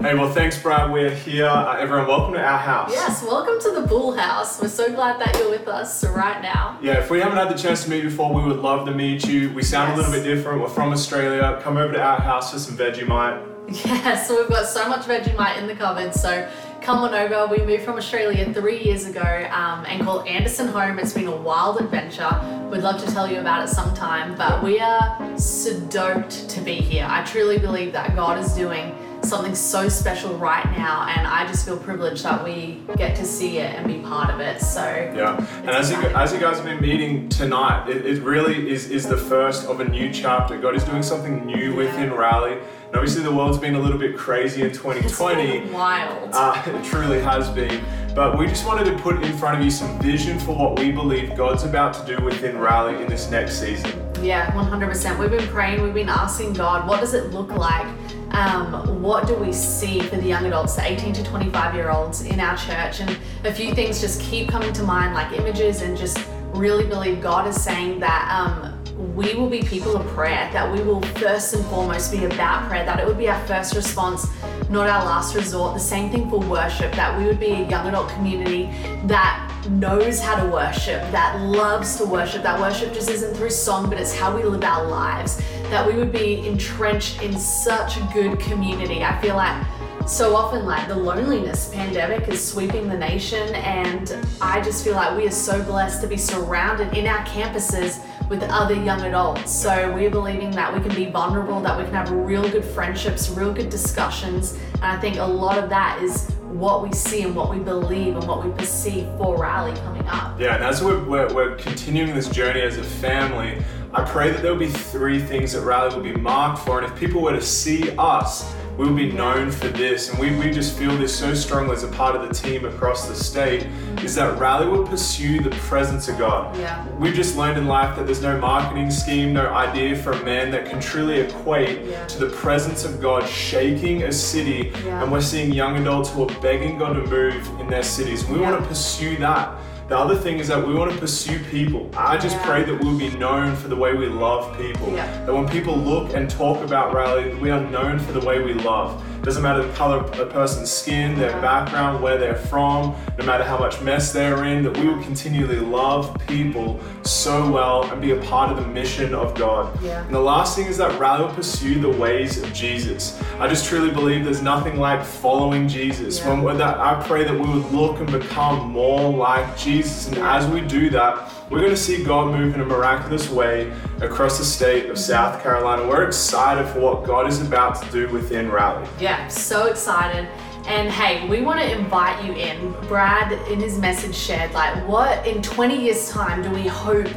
Hey, 0.00 0.14
well, 0.14 0.32
thanks, 0.32 0.58
Brad. 0.58 0.90
We're 0.90 1.10
here. 1.10 1.44
Uh, 1.44 1.76
everyone, 1.76 2.08
welcome 2.08 2.32
to 2.32 2.42
our 2.42 2.56
house. 2.56 2.90
Yes, 2.90 3.22
welcome 3.22 3.60
to 3.60 3.78
the 3.78 3.86
Bull 3.86 4.16
House. 4.16 4.58
We're 4.58 4.68
so 4.68 4.90
glad 4.90 5.20
that 5.20 5.36
you're 5.36 5.50
with 5.50 5.68
us 5.68 6.02
right 6.04 6.40
now. 6.40 6.78
Yeah, 6.80 7.00
if 7.00 7.10
we 7.10 7.20
haven't 7.20 7.36
had 7.36 7.50
the 7.50 7.62
chance 7.62 7.84
to 7.84 7.90
meet 7.90 8.04
before, 8.04 8.32
we 8.32 8.42
would 8.42 8.60
love 8.60 8.86
to 8.86 8.94
meet 8.94 9.26
you. 9.26 9.52
We 9.52 9.62
sound 9.62 9.90
yes. 9.90 9.98
a 9.98 10.00
little 10.00 10.12
bit 10.12 10.24
different. 10.24 10.62
We're 10.62 10.70
from 10.70 10.92
Australia. 10.92 11.60
Come 11.62 11.76
over 11.76 11.92
to 11.92 12.00
our 12.00 12.18
house 12.18 12.50
for 12.50 12.58
some 12.58 12.78
Vegemite. 12.78 13.46
Yeah, 13.68 14.20
so 14.20 14.40
we've 14.40 14.48
got 14.48 14.66
so 14.66 14.88
much 14.88 15.02
Vegemite 15.02 15.58
in 15.58 15.66
the 15.66 15.74
cupboard. 15.74 16.14
So 16.14 16.50
come 16.80 17.00
on 17.00 17.12
over. 17.12 17.46
We 17.54 17.62
moved 17.66 17.84
from 17.84 17.98
Australia 17.98 18.50
three 18.54 18.82
years 18.82 19.04
ago 19.04 19.48
um, 19.52 19.84
and 19.86 20.02
called 20.02 20.26
Anderson 20.26 20.68
home. 20.68 20.98
It's 20.98 21.12
been 21.12 21.26
a 21.26 21.36
wild 21.36 21.78
adventure. 21.78 22.30
We'd 22.72 22.80
love 22.80 23.04
to 23.04 23.12
tell 23.12 23.30
you 23.30 23.40
about 23.40 23.68
it 23.68 23.70
sometime, 23.70 24.34
but 24.34 24.62
we 24.62 24.80
are 24.80 25.38
stoked 25.38 26.48
to 26.48 26.60
be 26.62 26.76
here. 26.76 27.06
I 27.06 27.22
truly 27.26 27.58
believe 27.58 27.92
that 27.92 28.16
God 28.16 28.38
is 28.38 28.54
doing 28.54 28.96
something 29.22 29.54
so 29.54 29.88
special 29.88 30.36
right 30.38 30.64
now 30.76 31.06
and 31.16 31.26
I 31.26 31.46
just 31.46 31.64
feel 31.64 31.76
privileged 31.76 32.24
that 32.24 32.42
we 32.42 32.80
get 32.96 33.16
to 33.16 33.24
see 33.24 33.58
it 33.58 33.74
and 33.74 33.86
be 33.86 33.98
part 33.98 34.30
of 34.30 34.40
it 34.40 34.60
so 34.60 34.82
yeah. 34.82 35.36
And 35.60 35.70
as 35.70 35.90
you, 35.90 35.96
as 35.96 36.32
you 36.32 36.40
guys 36.40 36.56
have 36.56 36.64
been 36.64 36.80
meeting 36.80 37.28
tonight 37.28 37.88
it, 37.88 38.06
it 38.06 38.22
really 38.22 38.70
is 38.70 38.90
is 38.90 39.06
the 39.06 39.16
first 39.16 39.66
of 39.66 39.80
a 39.80 39.84
new 39.88 40.12
chapter. 40.12 40.58
God 40.58 40.74
is 40.74 40.84
doing 40.84 41.02
something 41.02 41.44
new 41.46 41.70
yeah. 41.70 41.76
within 41.76 42.12
Rally 42.12 42.52
and 42.52 42.96
obviously 42.96 43.22
the 43.22 43.34
world's 43.34 43.58
been 43.58 43.74
a 43.74 43.80
little 43.80 43.98
bit 43.98 44.16
crazy 44.16 44.62
in 44.62 44.70
2020 44.70 45.42
it's 45.42 45.72
wild. 45.72 46.30
Uh, 46.32 46.62
it 46.66 46.84
truly 46.84 47.20
has 47.20 47.48
been. 47.50 47.84
But 48.14 48.36
we 48.36 48.46
just 48.48 48.66
wanted 48.66 48.84
to 48.86 48.98
put 48.98 49.22
in 49.22 49.32
front 49.38 49.58
of 49.58 49.64
you 49.64 49.70
some 49.70 49.96
vision 50.00 50.40
for 50.40 50.56
what 50.56 50.78
we 50.80 50.90
believe 50.90 51.36
God's 51.36 51.62
about 51.62 51.94
to 51.94 52.16
do 52.16 52.24
within 52.24 52.58
Rally 52.58 53.00
in 53.00 53.08
this 53.08 53.30
next 53.30 53.60
season. 53.60 53.92
Yeah 54.22 54.50
100% 54.50 55.18
we've 55.18 55.30
been 55.30 55.48
praying 55.48 55.82
we've 55.82 55.94
been 55.94 56.08
asking 56.08 56.52
God 56.52 56.86
what 56.86 57.00
does 57.00 57.14
it 57.14 57.30
look 57.30 57.50
like 57.50 57.86
um, 58.32 59.02
what 59.02 59.26
do 59.26 59.34
we 59.34 59.52
see 59.52 60.00
for 60.00 60.16
the 60.16 60.26
young 60.26 60.46
adults, 60.46 60.76
the 60.76 60.84
18 60.84 61.12
to 61.14 61.24
25 61.24 61.74
year 61.74 61.90
olds 61.90 62.22
in 62.22 62.40
our 62.40 62.56
church? 62.56 63.00
And 63.00 63.18
a 63.44 63.52
few 63.52 63.74
things 63.74 64.00
just 64.00 64.20
keep 64.20 64.48
coming 64.48 64.72
to 64.72 64.82
mind, 64.82 65.14
like 65.14 65.32
images, 65.32 65.82
and 65.82 65.96
just 65.96 66.18
really 66.52 66.86
believe 66.86 67.20
God 67.20 67.46
is 67.46 67.60
saying 67.60 68.00
that 68.00 68.28
um, 68.30 68.80
we 69.14 69.34
will 69.34 69.48
be 69.48 69.62
people 69.62 69.96
of 69.96 70.06
prayer, 70.08 70.50
that 70.52 70.70
we 70.70 70.82
will 70.82 71.00
first 71.00 71.54
and 71.54 71.64
foremost 71.66 72.12
be 72.12 72.24
about 72.24 72.68
prayer, 72.68 72.84
that 72.84 73.00
it 73.00 73.06
would 73.06 73.18
be 73.18 73.28
our 73.28 73.46
first 73.46 73.74
response, 73.74 74.26
not 74.68 74.88
our 74.88 75.04
last 75.04 75.34
resort. 75.34 75.74
The 75.74 75.80
same 75.80 76.10
thing 76.10 76.28
for 76.28 76.38
worship, 76.40 76.92
that 76.92 77.18
we 77.18 77.24
would 77.24 77.40
be 77.40 77.52
a 77.52 77.68
young 77.68 77.88
adult 77.88 78.10
community 78.10 78.64
that 79.06 79.49
knows 79.70 80.20
how 80.20 80.42
to 80.42 80.50
worship, 80.50 81.00
that 81.12 81.40
loves 81.40 81.96
to 81.96 82.04
worship, 82.04 82.42
that 82.42 82.58
worship 82.58 82.92
just 82.92 83.08
isn't 83.08 83.34
through 83.34 83.50
song, 83.50 83.88
but 83.88 84.00
it's 84.00 84.14
how 84.14 84.36
we 84.36 84.42
live 84.42 84.64
our 84.64 84.86
lives, 84.86 85.40
that 85.70 85.86
we 85.86 85.94
would 85.94 86.12
be 86.12 86.46
entrenched 86.46 87.22
in 87.22 87.38
such 87.38 87.96
a 87.96 88.10
good 88.12 88.38
community. 88.40 89.04
I 89.04 89.20
feel 89.20 89.36
like 89.36 89.64
so 90.08 90.34
often 90.34 90.66
like 90.66 90.88
the 90.88 90.96
loneliness 90.96 91.72
pandemic 91.72 92.26
is 92.28 92.44
sweeping 92.44 92.88
the 92.88 92.98
nation 92.98 93.54
and 93.54 94.16
I 94.40 94.60
just 94.60 94.82
feel 94.82 94.94
like 94.94 95.16
we 95.16 95.26
are 95.28 95.30
so 95.30 95.62
blessed 95.62 96.00
to 96.00 96.08
be 96.08 96.16
surrounded 96.16 96.96
in 96.96 97.06
our 97.06 97.24
campuses 97.26 98.04
with 98.28 98.42
other 98.44 98.74
young 98.74 99.02
adults. 99.02 99.52
So 99.52 99.92
we're 99.92 100.10
believing 100.10 100.50
that 100.52 100.74
we 100.74 100.80
can 100.80 100.94
be 100.96 101.06
vulnerable, 101.06 101.60
that 101.60 101.78
we 101.78 101.84
can 101.84 101.94
have 101.94 102.10
real 102.10 102.48
good 102.48 102.64
friendships, 102.64 103.30
real 103.30 103.52
good 103.52 103.70
discussions. 103.70 104.58
And 104.74 104.84
I 104.84 104.98
think 104.98 105.18
a 105.18 105.24
lot 105.24 105.58
of 105.58 105.68
that 105.70 106.02
is 106.02 106.32
what 106.50 106.82
we 106.82 106.92
see 106.92 107.22
and 107.22 107.34
what 107.34 107.50
we 107.50 107.58
believe 107.58 108.16
and 108.16 108.26
what 108.26 108.44
we 108.44 108.50
perceive 108.52 109.06
for 109.16 109.38
Rally 109.38 109.72
coming 109.80 110.06
up. 110.08 110.38
Yeah, 110.38 110.56
and 110.56 110.64
as 110.64 110.82
we're, 110.82 111.02
we're, 111.04 111.32
we're 111.32 111.56
continuing 111.56 112.14
this 112.14 112.28
journey 112.28 112.60
as 112.60 112.76
a 112.76 112.84
family, 112.84 113.62
I 113.92 114.04
pray 114.04 114.30
that 114.30 114.42
there 114.42 114.52
will 114.52 114.58
be 114.58 114.68
three 114.68 115.20
things 115.20 115.52
that 115.52 115.62
Rally 115.62 115.94
will 115.94 116.02
be 116.02 116.14
marked 116.14 116.64
for. 116.64 116.80
And 116.80 116.92
if 116.92 116.98
people 116.98 117.22
were 117.22 117.32
to 117.32 117.42
see 117.42 117.90
us, 117.96 118.52
we 118.80 118.88
will 118.88 118.96
be 118.96 119.12
known 119.12 119.50
for 119.50 119.68
this. 119.68 120.08
And 120.08 120.18
we, 120.18 120.34
we 120.36 120.50
just 120.50 120.74
feel 120.78 120.96
this 120.96 121.14
so 121.14 121.34
strongly 121.34 121.74
as 121.74 121.82
a 121.82 121.88
part 121.88 122.16
of 122.16 122.26
the 122.26 122.32
team 122.32 122.64
across 122.64 123.06
the 123.06 123.14
state 123.14 123.66
is 124.02 124.14
that 124.14 124.38
Rally 124.38 124.68
will 124.68 124.86
pursue 124.86 125.38
the 125.42 125.50
presence 125.50 126.08
of 126.08 126.16
God. 126.16 126.56
Yeah. 126.56 126.88
We've 126.92 127.12
just 127.12 127.36
learned 127.36 127.58
in 127.58 127.66
life 127.66 127.94
that 127.96 128.06
there's 128.06 128.22
no 128.22 128.38
marketing 128.38 128.90
scheme, 128.90 129.34
no 129.34 129.52
idea 129.52 130.02
for 130.02 130.12
a 130.12 130.24
man 130.24 130.50
that 130.52 130.64
can 130.64 130.80
truly 130.80 131.20
equate 131.20 131.84
yeah. 131.84 132.06
to 132.06 132.18
the 132.24 132.34
presence 132.34 132.86
of 132.86 133.02
God 133.02 133.28
shaking 133.28 134.04
a 134.04 134.12
city. 134.12 134.72
Yeah. 134.86 135.02
And 135.02 135.12
we're 135.12 135.20
seeing 135.20 135.52
young 135.52 135.76
adults 135.76 136.08
who 136.08 136.26
are 136.26 136.40
begging 136.40 136.78
God 136.78 136.94
to 136.94 137.06
move 137.06 137.60
in 137.60 137.66
their 137.66 137.82
cities. 137.82 138.24
We 138.24 138.40
want 138.40 138.58
to 138.58 138.66
pursue 138.66 139.18
that. 139.18 139.60
The 139.90 139.98
other 139.98 140.14
thing 140.14 140.38
is 140.38 140.46
that 140.46 140.64
we 140.64 140.72
want 140.72 140.92
to 140.92 140.98
pursue 140.98 141.40
people. 141.50 141.90
I 141.96 142.16
just 142.16 142.36
yeah. 142.36 142.46
pray 142.46 142.62
that 142.62 142.80
we'll 142.80 142.96
be 142.96 143.10
known 143.16 143.56
for 143.56 143.66
the 143.66 143.74
way 143.74 143.92
we 143.92 144.06
love 144.06 144.56
people. 144.56 144.92
Yeah. 144.92 145.24
That 145.24 145.34
when 145.34 145.48
people 145.48 145.76
look 145.76 146.14
and 146.14 146.30
talk 146.30 146.62
about 146.64 146.94
Rally, 146.94 147.34
we 147.34 147.50
are 147.50 147.60
known 147.72 147.98
for 147.98 148.12
the 148.12 148.24
way 148.24 148.40
we 148.40 148.54
love. 148.54 149.02
Doesn't 149.22 149.42
matter 149.42 149.66
the 149.66 149.72
color 149.74 149.98
of 149.98 150.18
a 150.18 150.26
person's 150.26 150.70
skin, 150.70 151.18
their 151.18 151.38
background, 151.42 152.02
where 152.02 152.16
they're 152.16 152.34
from, 152.34 152.94
no 153.18 153.24
matter 153.24 153.44
how 153.44 153.58
much 153.58 153.80
mess 153.82 154.12
they're 154.12 154.44
in, 154.44 154.62
that 154.64 154.76
we 154.78 154.88
will 154.88 155.02
continually 155.02 155.60
love 155.60 156.16
people 156.26 156.80
so 157.02 157.50
well 157.50 157.84
and 157.90 158.00
be 158.00 158.12
a 158.12 158.20
part 158.22 158.50
of 158.50 158.56
the 158.56 158.66
mission 158.72 159.14
of 159.14 159.34
God. 159.34 159.78
Yeah. 159.82 160.04
And 160.04 160.14
the 160.14 160.20
last 160.20 160.56
thing 160.56 160.66
is 160.66 160.78
that 160.78 160.98
will 160.98 161.28
pursue 161.34 161.80
the 161.80 161.90
ways 161.90 162.42
of 162.42 162.50
Jesus. 162.52 163.20
I 163.38 163.46
just 163.46 163.66
truly 163.66 163.90
believe 163.90 164.24
there's 164.24 164.42
nothing 164.42 164.78
like 164.78 165.04
following 165.04 165.68
Jesus. 165.68 166.18
Yeah. 166.20 166.40
When 166.40 166.56
that, 166.58 166.78
I 166.78 167.02
pray 167.06 167.24
that 167.24 167.34
we 167.34 167.46
would 167.46 167.70
look 167.72 167.98
and 167.98 168.10
become 168.10 168.70
more 168.70 169.12
like 169.12 169.56
Jesus. 169.56 170.08
And 170.08 170.18
as 170.18 170.46
we 170.46 170.60
do 170.62 170.88
that, 170.90 171.30
we're 171.50 171.58
going 171.58 171.70
to 171.70 171.76
see 171.76 172.04
God 172.04 172.32
move 172.32 172.54
in 172.54 172.60
a 172.60 172.64
miraculous 172.64 173.28
way 173.28 173.72
across 174.00 174.38
the 174.38 174.44
state 174.44 174.88
of 174.88 174.96
South 174.96 175.42
Carolina. 175.42 175.86
We're 175.86 176.06
excited 176.06 176.68
for 176.68 176.78
what 176.78 177.04
God 177.04 177.26
is 177.26 177.40
about 177.40 177.82
to 177.82 177.90
do 177.90 178.08
within 178.12 178.52
Rally. 178.52 178.88
Yeah, 179.00 179.26
so 179.26 179.66
excited. 179.66 180.28
And 180.66 180.88
hey, 180.88 181.26
we 181.28 181.40
want 181.40 181.58
to 181.58 181.68
invite 181.68 182.24
you 182.24 182.34
in. 182.34 182.72
Brad, 182.86 183.32
in 183.50 183.58
his 183.58 183.78
message, 183.78 184.14
shared 184.14 184.52
like, 184.52 184.86
what 184.86 185.26
in 185.26 185.42
20 185.42 185.76
years' 185.76 186.08
time 186.08 186.40
do 186.44 186.50
we 186.50 186.68
hope 186.68 187.08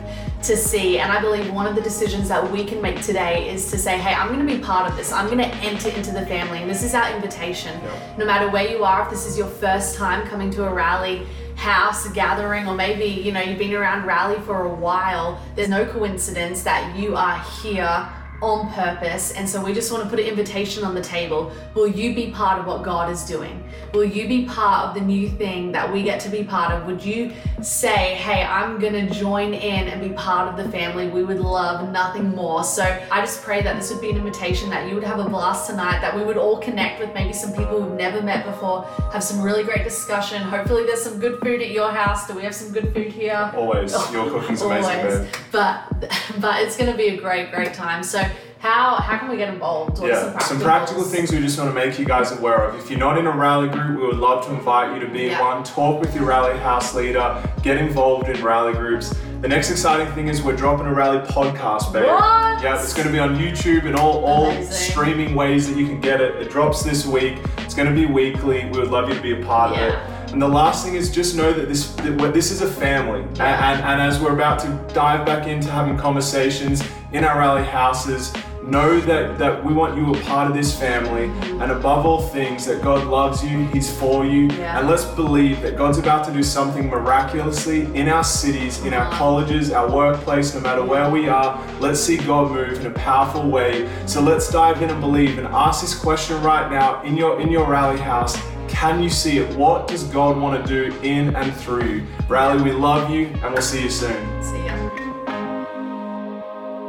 to 0.42 0.58
see? 0.58 0.98
And 0.98 1.12
I 1.12 1.22
believe 1.22 1.54
one 1.54 1.68
of 1.68 1.76
the 1.76 1.82
decisions 1.82 2.28
that 2.30 2.52
we 2.52 2.66
can 2.66 2.82
make 2.82 3.02
today 3.04 3.48
is 3.54 3.70
to 3.70 3.78
say, 3.78 4.00
hey, 4.00 4.16
I'm 4.16 4.34
going 4.34 4.48
to 4.48 4.52
be 4.52 4.60
part 4.60 4.90
of 4.90 4.98
this. 4.98 5.12
I'm 5.12 5.28
going 5.28 5.38
to 5.38 5.56
enter 5.58 5.90
into 5.90 6.12
the 6.12 6.26
family. 6.26 6.58
And 6.58 6.72
this 6.72 6.82
is 6.82 6.96
our 6.96 7.14
invitation. 7.14 7.80
No 8.18 8.26
matter 8.26 8.50
where 8.50 8.68
you 8.68 8.84
are, 8.84 9.04
if 9.04 9.12
this 9.12 9.28
is 9.28 9.38
your 9.38 9.48
first 9.48 9.96
time 9.96 10.26
coming 10.26 10.50
to 10.52 10.66
a 10.66 10.74
rally, 10.74 11.28
house 11.64 12.10
gathering 12.10 12.68
or 12.68 12.76
maybe 12.76 13.06
you 13.06 13.32
know 13.32 13.40
you've 13.40 13.58
been 13.58 13.74
around 13.74 14.06
rally 14.06 14.38
for 14.42 14.66
a 14.66 14.76
while 14.76 15.42
there's 15.56 15.70
no 15.70 15.86
coincidence 15.86 16.62
that 16.64 16.94
you 16.98 17.16
are 17.16 17.40
here 17.62 18.10
on 18.44 18.72
purpose. 18.74 19.32
And 19.32 19.48
so 19.48 19.64
we 19.64 19.74
just 19.74 19.92
want 19.92 20.04
to 20.04 20.10
put 20.10 20.20
an 20.20 20.26
invitation 20.26 20.84
on 20.84 20.94
the 20.94 21.02
table. 21.02 21.52
Will 21.76 21.88
you 21.88 22.14
be 22.14 22.30
part 22.32 22.60
of 22.60 22.66
what 22.66 22.84
God 22.84 23.10
is 23.10 23.24
doing? 23.24 23.64
Will 23.94 24.04
you 24.04 24.28
be 24.28 24.46
part 24.46 24.90
of 24.90 24.96
the 24.96 25.02
new 25.02 25.30
thing 25.30 25.72
that 25.72 25.92
we 25.92 26.04
get 26.04 26.20
to 26.22 26.30
be 26.30 26.44
part 26.44 26.74
of? 26.74 26.86
Would 26.86 27.04
you 27.04 27.32
say, 27.62 28.16
hey, 28.16 28.44
I'm 28.44 28.80
going 28.80 28.94
to 28.94 29.10
join 29.14 29.54
in 29.54 29.88
and 29.88 30.02
be 30.02 30.14
part 30.16 30.50
of 30.50 30.58
the 30.64 30.70
family? 30.72 31.08
We 31.08 31.24
would 31.24 31.40
love 31.40 31.90
nothing 31.92 32.36
more. 32.36 32.66
So 32.66 32.84
I 33.12 33.22
just 33.22 33.42
pray 33.44 33.62
that 33.62 33.78
this 33.78 33.92
would 33.92 34.02
be 34.02 34.10
an 34.10 34.18
invitation 34.18 34.70
that 34.72 34.90
you 34.90 34.96
would 34.96 35.06
have 35.06 35.20
a 35.20 35.30
blast 35.30 35.70
tonight, 35.70 36.02
that 36.02 36.14
we 36.14 36.24
would 36.24 36.38
all 36.38 36.58
connect 36.58 37.00
with 37.00 37.14
maybe 37.14 37.32
some 37.32 37.54
people 37.54 37.82
we've 37.82 37.98
never 37.98 38.22
met 38.22 38.46
before, 38.46 38.84
have 39.14 39.24
some 39.24 39.42
really 39.42 39.64
great 39.64 39.86
discussion. 39.86 40.42
Hopefully, 40.42 40.86
there's 40.86 41.02
some 41.02 41.20
good 41.20 41.40
food 41.42 41.62
at 41.62 41.72
your 41.72 41.92
house. 41.92 42.28
Do 42.28 42.34
we 42.34 42.42
have 42.44 42.56
some 42.56 42.74
good 42.74 42.94
food 42.94 43.12
here? 43.14 43.52
Always. 43.56 43.94
Your 44.12 44.30
cooking's 44.30 44.62
amazing, 44.62 45.00
Always. 45.00 45.30
But, 45.52 45.84
but 46.40 46.62
it's 46.62 46.76
going 46.76 46.92
to 46.92 46.98
be 46.98 47.10
a 47.10 47.18
great, 47.18 47.52
great 47.52 47.74
time. 47.74 48.04
So 48.04 48.24
how 48.64 48.96
how 48.96 49.18
can 49.18 49.30
we 49.30 49.36
get 49.36 49.54
involved? 49.54 50.00
What 50.00 50.08
yeah, 50.08 50.22
some 50.22 50.32
practical, 50.32 50.48
some 50.48 50.62
practical 50.62 51.04
things 51.04 51.32
we 51.34 51.40
just 51.40 51.60
want 51.60 51.70
to 51.70 51.76
make 51.76 52.00
you 52.00 52.06
guys 52.06 52.32
aware 52.32 52.64
of. 52.64 52.80
If 52.80 52.90
you're 52.90 52.98
not 52.98 53.18
in 53.18 53.28
a 53.28 53.32
rally 53.32 53.68
group, 53.68 54.00
we 54.00 54.08
would 54.08 54.16
love 54.16 54.46
to 54.46 54.54
invite 54.54 54.94
you 54.94 55.06
to 55.06 55.12
be 55.12 55.24
yeah. 55.24 55.42
one. 55.42 55.66
Talk 55.66 56.00
with 56.00 56.16
your 56.16 56.24
rally 56.24 56.58
house 56.60 56.96
leader. 56.96 57.44
Get 57.62 57.76
involved 57.76 58.30
in 58.30 58.42
rally 58.42 58.72
groups. 58.72 59.14
The 59.42 59.50
next 59.50 59.70
exciting 59.70 60.08
thing 60.16 60.30
is 60.30 60.42
we're 60.42 60.56
dropping 60.56 60.86
a 60.86 60.94
rally 60.94 61.20
podcast. 61.28 61.94
What? 61.94 62.64
Yeah, 62.64 62.82
it's 62.82 62.94
going 62.94 63.06
to 63.06 63.12
be 63.12 63.20
on 63.20 63.36
YouTube 63.36 63.86
and 63.86 63.98
all, 63.98 64.24
all 64.24 64.64
streaming 64.64 65.36
ways 65.36 65.68
that 65.68 65.78
you 65.78 65.86
can 65.86 66.00
get 66.00 66.22
it. 66.22 66.42
It 66.42 66.50
drops 66.50 66.84
this 66.84 67.06
week. 67.06 67.40
It's 67.58 67.74
going 67.74 67.90
to 67.90 67.94
be 67.94 68.06
weekly. 68.06 68.64
We 68.70 68.80
would 68.80 68.92
love 68.92 69.10
you 69.10 69.16
to 69.16 69.22
be 69.22 69.42
a 69.42 69.46
part 69.46 69.76
yeah. 69.76 69.88
of 69.88 70.30
it. 70.30 70.32
And 70.32 70.42
the 70.42 70.48
last 70.48 70.86
thing 70.86 70.96
is 70.96 71.12
just 71.12 71.36
know 71.36 71.52
that 71.52 71.68
this 71.68 71.92
that 71.96 72.34
this 72.34 72.50
is 72.50 72.62
a 72.62 72.72
family. 72.72 73.24
And, 73.24 73.42
and, 73.42 73.82
and 73.82 74.02
as 74.02 74.22
we're 74.22 74.34
about 74.34 74.60
to 74.60 74.94
dive 74.94 75.26
back 75.26 75.48
into 75.48 75.70
having 75.70 75.98
conversations 75.98 76.82
in 77.12 77.26
our 77.26 77.38
rally 77.38 77.64
houses, 77.64 78.34
Know 78.68 79.00
that, 79.02 79.38
that 79.40 79.64
we 79.64 79.74
want 79.74 79.98
you 79.98 80.14
a 80.14 80.20
part 80.22 80.50
of 80.50 80.56
this 80.56 80.78
family, 80.78 81.26
and 81.62 81.70
above 81.70 82.06
all 82.06 82.22
things, 82.22 82.66
that 82.66 82.82
God 82.82 83.06
loves 83.08 83.44
you, 83.44 83.66
He's 83.68 83.94
for 83.94 84.26
you. 84.26 84.48
Yeah. 84.48 84.80
And 84.80 84.88
let's 84.88 85.04
believe 85.04 85.62
that 85.64 85.76
God's 85.76 85.98
about 85.98 86.26
to 86.28 86.34
do 86.34 86.42
something 86.42 86.88
miraculously 86.88 87.94
in 87.94 88.08
our 88.08 88.24
cities, 88.24 88.84
in 88.86 88.94
our 88.94 89.12
colleges, 89.12 89.72
our 89.72 89.94
workplace, 89.94 90.54
no 90.54 90.62
matter 90.62 90.84
where 90.84 91.10
we 91.10 91.28
are. 91.28 91.62
Let's 91.82 92.00
see 92.00 92.18
God 92.18 92.52
move 92.52 92.80
in 92.80 92.88
a 92.88 92.92
powerful 92.92 93.50
way. 93.50 93.90
So 94.06 94.22
let's 94.22 94.50
dive 94.50 94.82
in 94.82 94.90
and 94.90 95.02
believe 95.02 95.38
and 95.38 95.48
ask 95.48 95.82
this 95.82 95.94
question 95.94 96.42
right 96.42 96.72
now 96.72 97.04
in 97.04 97.18
your 97.18 97.42
in 97.42 97.52
your 97.52 97.68
rally 97.68 98.00
house. 98.00 98.38
Can 98.70 99.04
you 99.04 99.10
see 99.10 99.38
it? 99.38 99.56
What 99.58 99.88
does 99.88 100.04
God 100.06 100.38
want 100.38 100.66
to 100.66 100.68
do 100.68 100.98
in 101.02 101.36
and 101.36 101.54
through 101.56 101.86
you? 101.86 102.08
Rally, 102.28 102.62
we 102.64 102.72
love 102.72 103.10
you 103.10 103.28
and 103.28 103.54
we'll 103.54 103.62
see 103.62 103.84
you 103.84 103.90
soon. 103.90 104.44
See 104.44 104.66
ya. 104.66 104.83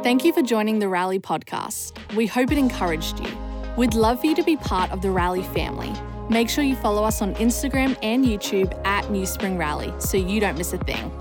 Thank 0.05 0.23
you 0.23 0.31
for 0.33 0.43
joining 0.43 0.77
the 0.77 0.87
Rally 0.87 1.17
podcast. 1.17 1.97
We 2.15 2.27
hope 2.27 2.51
it 2.51 2.59
encouraged 2.59 3.19
you. 3.19 3.37
We'd 3.75 3.95
love 3.95 4.19
for 4.19 4.27
you 4.27 4.35
to 4.35 4.43
be 4.43 4.55
part 4.55 4.91
of 4.91 5.01
the 5.01 5.09
Rally 5.09 5.41
family. 5.41 5.91
Make 6.29 6.47
sure 6.47 6.63
you 6.63 6.75
follow 6.75 7.03
us 7.03 7.23
on 7.23 7.33
Instagram 7.37 7.97
and 8.03 8.23
YouTube 8.23 8.71
at 8.85 9.09
New 9.09 9.25
Spring 9.25 9.57
Rally 9.57 9.91
so 9.97 10.17
you 10.17 10.39
don't 10.39 10.59
miss 10.59 10.73
a 10.73 10.77
thing. 10.77 11.11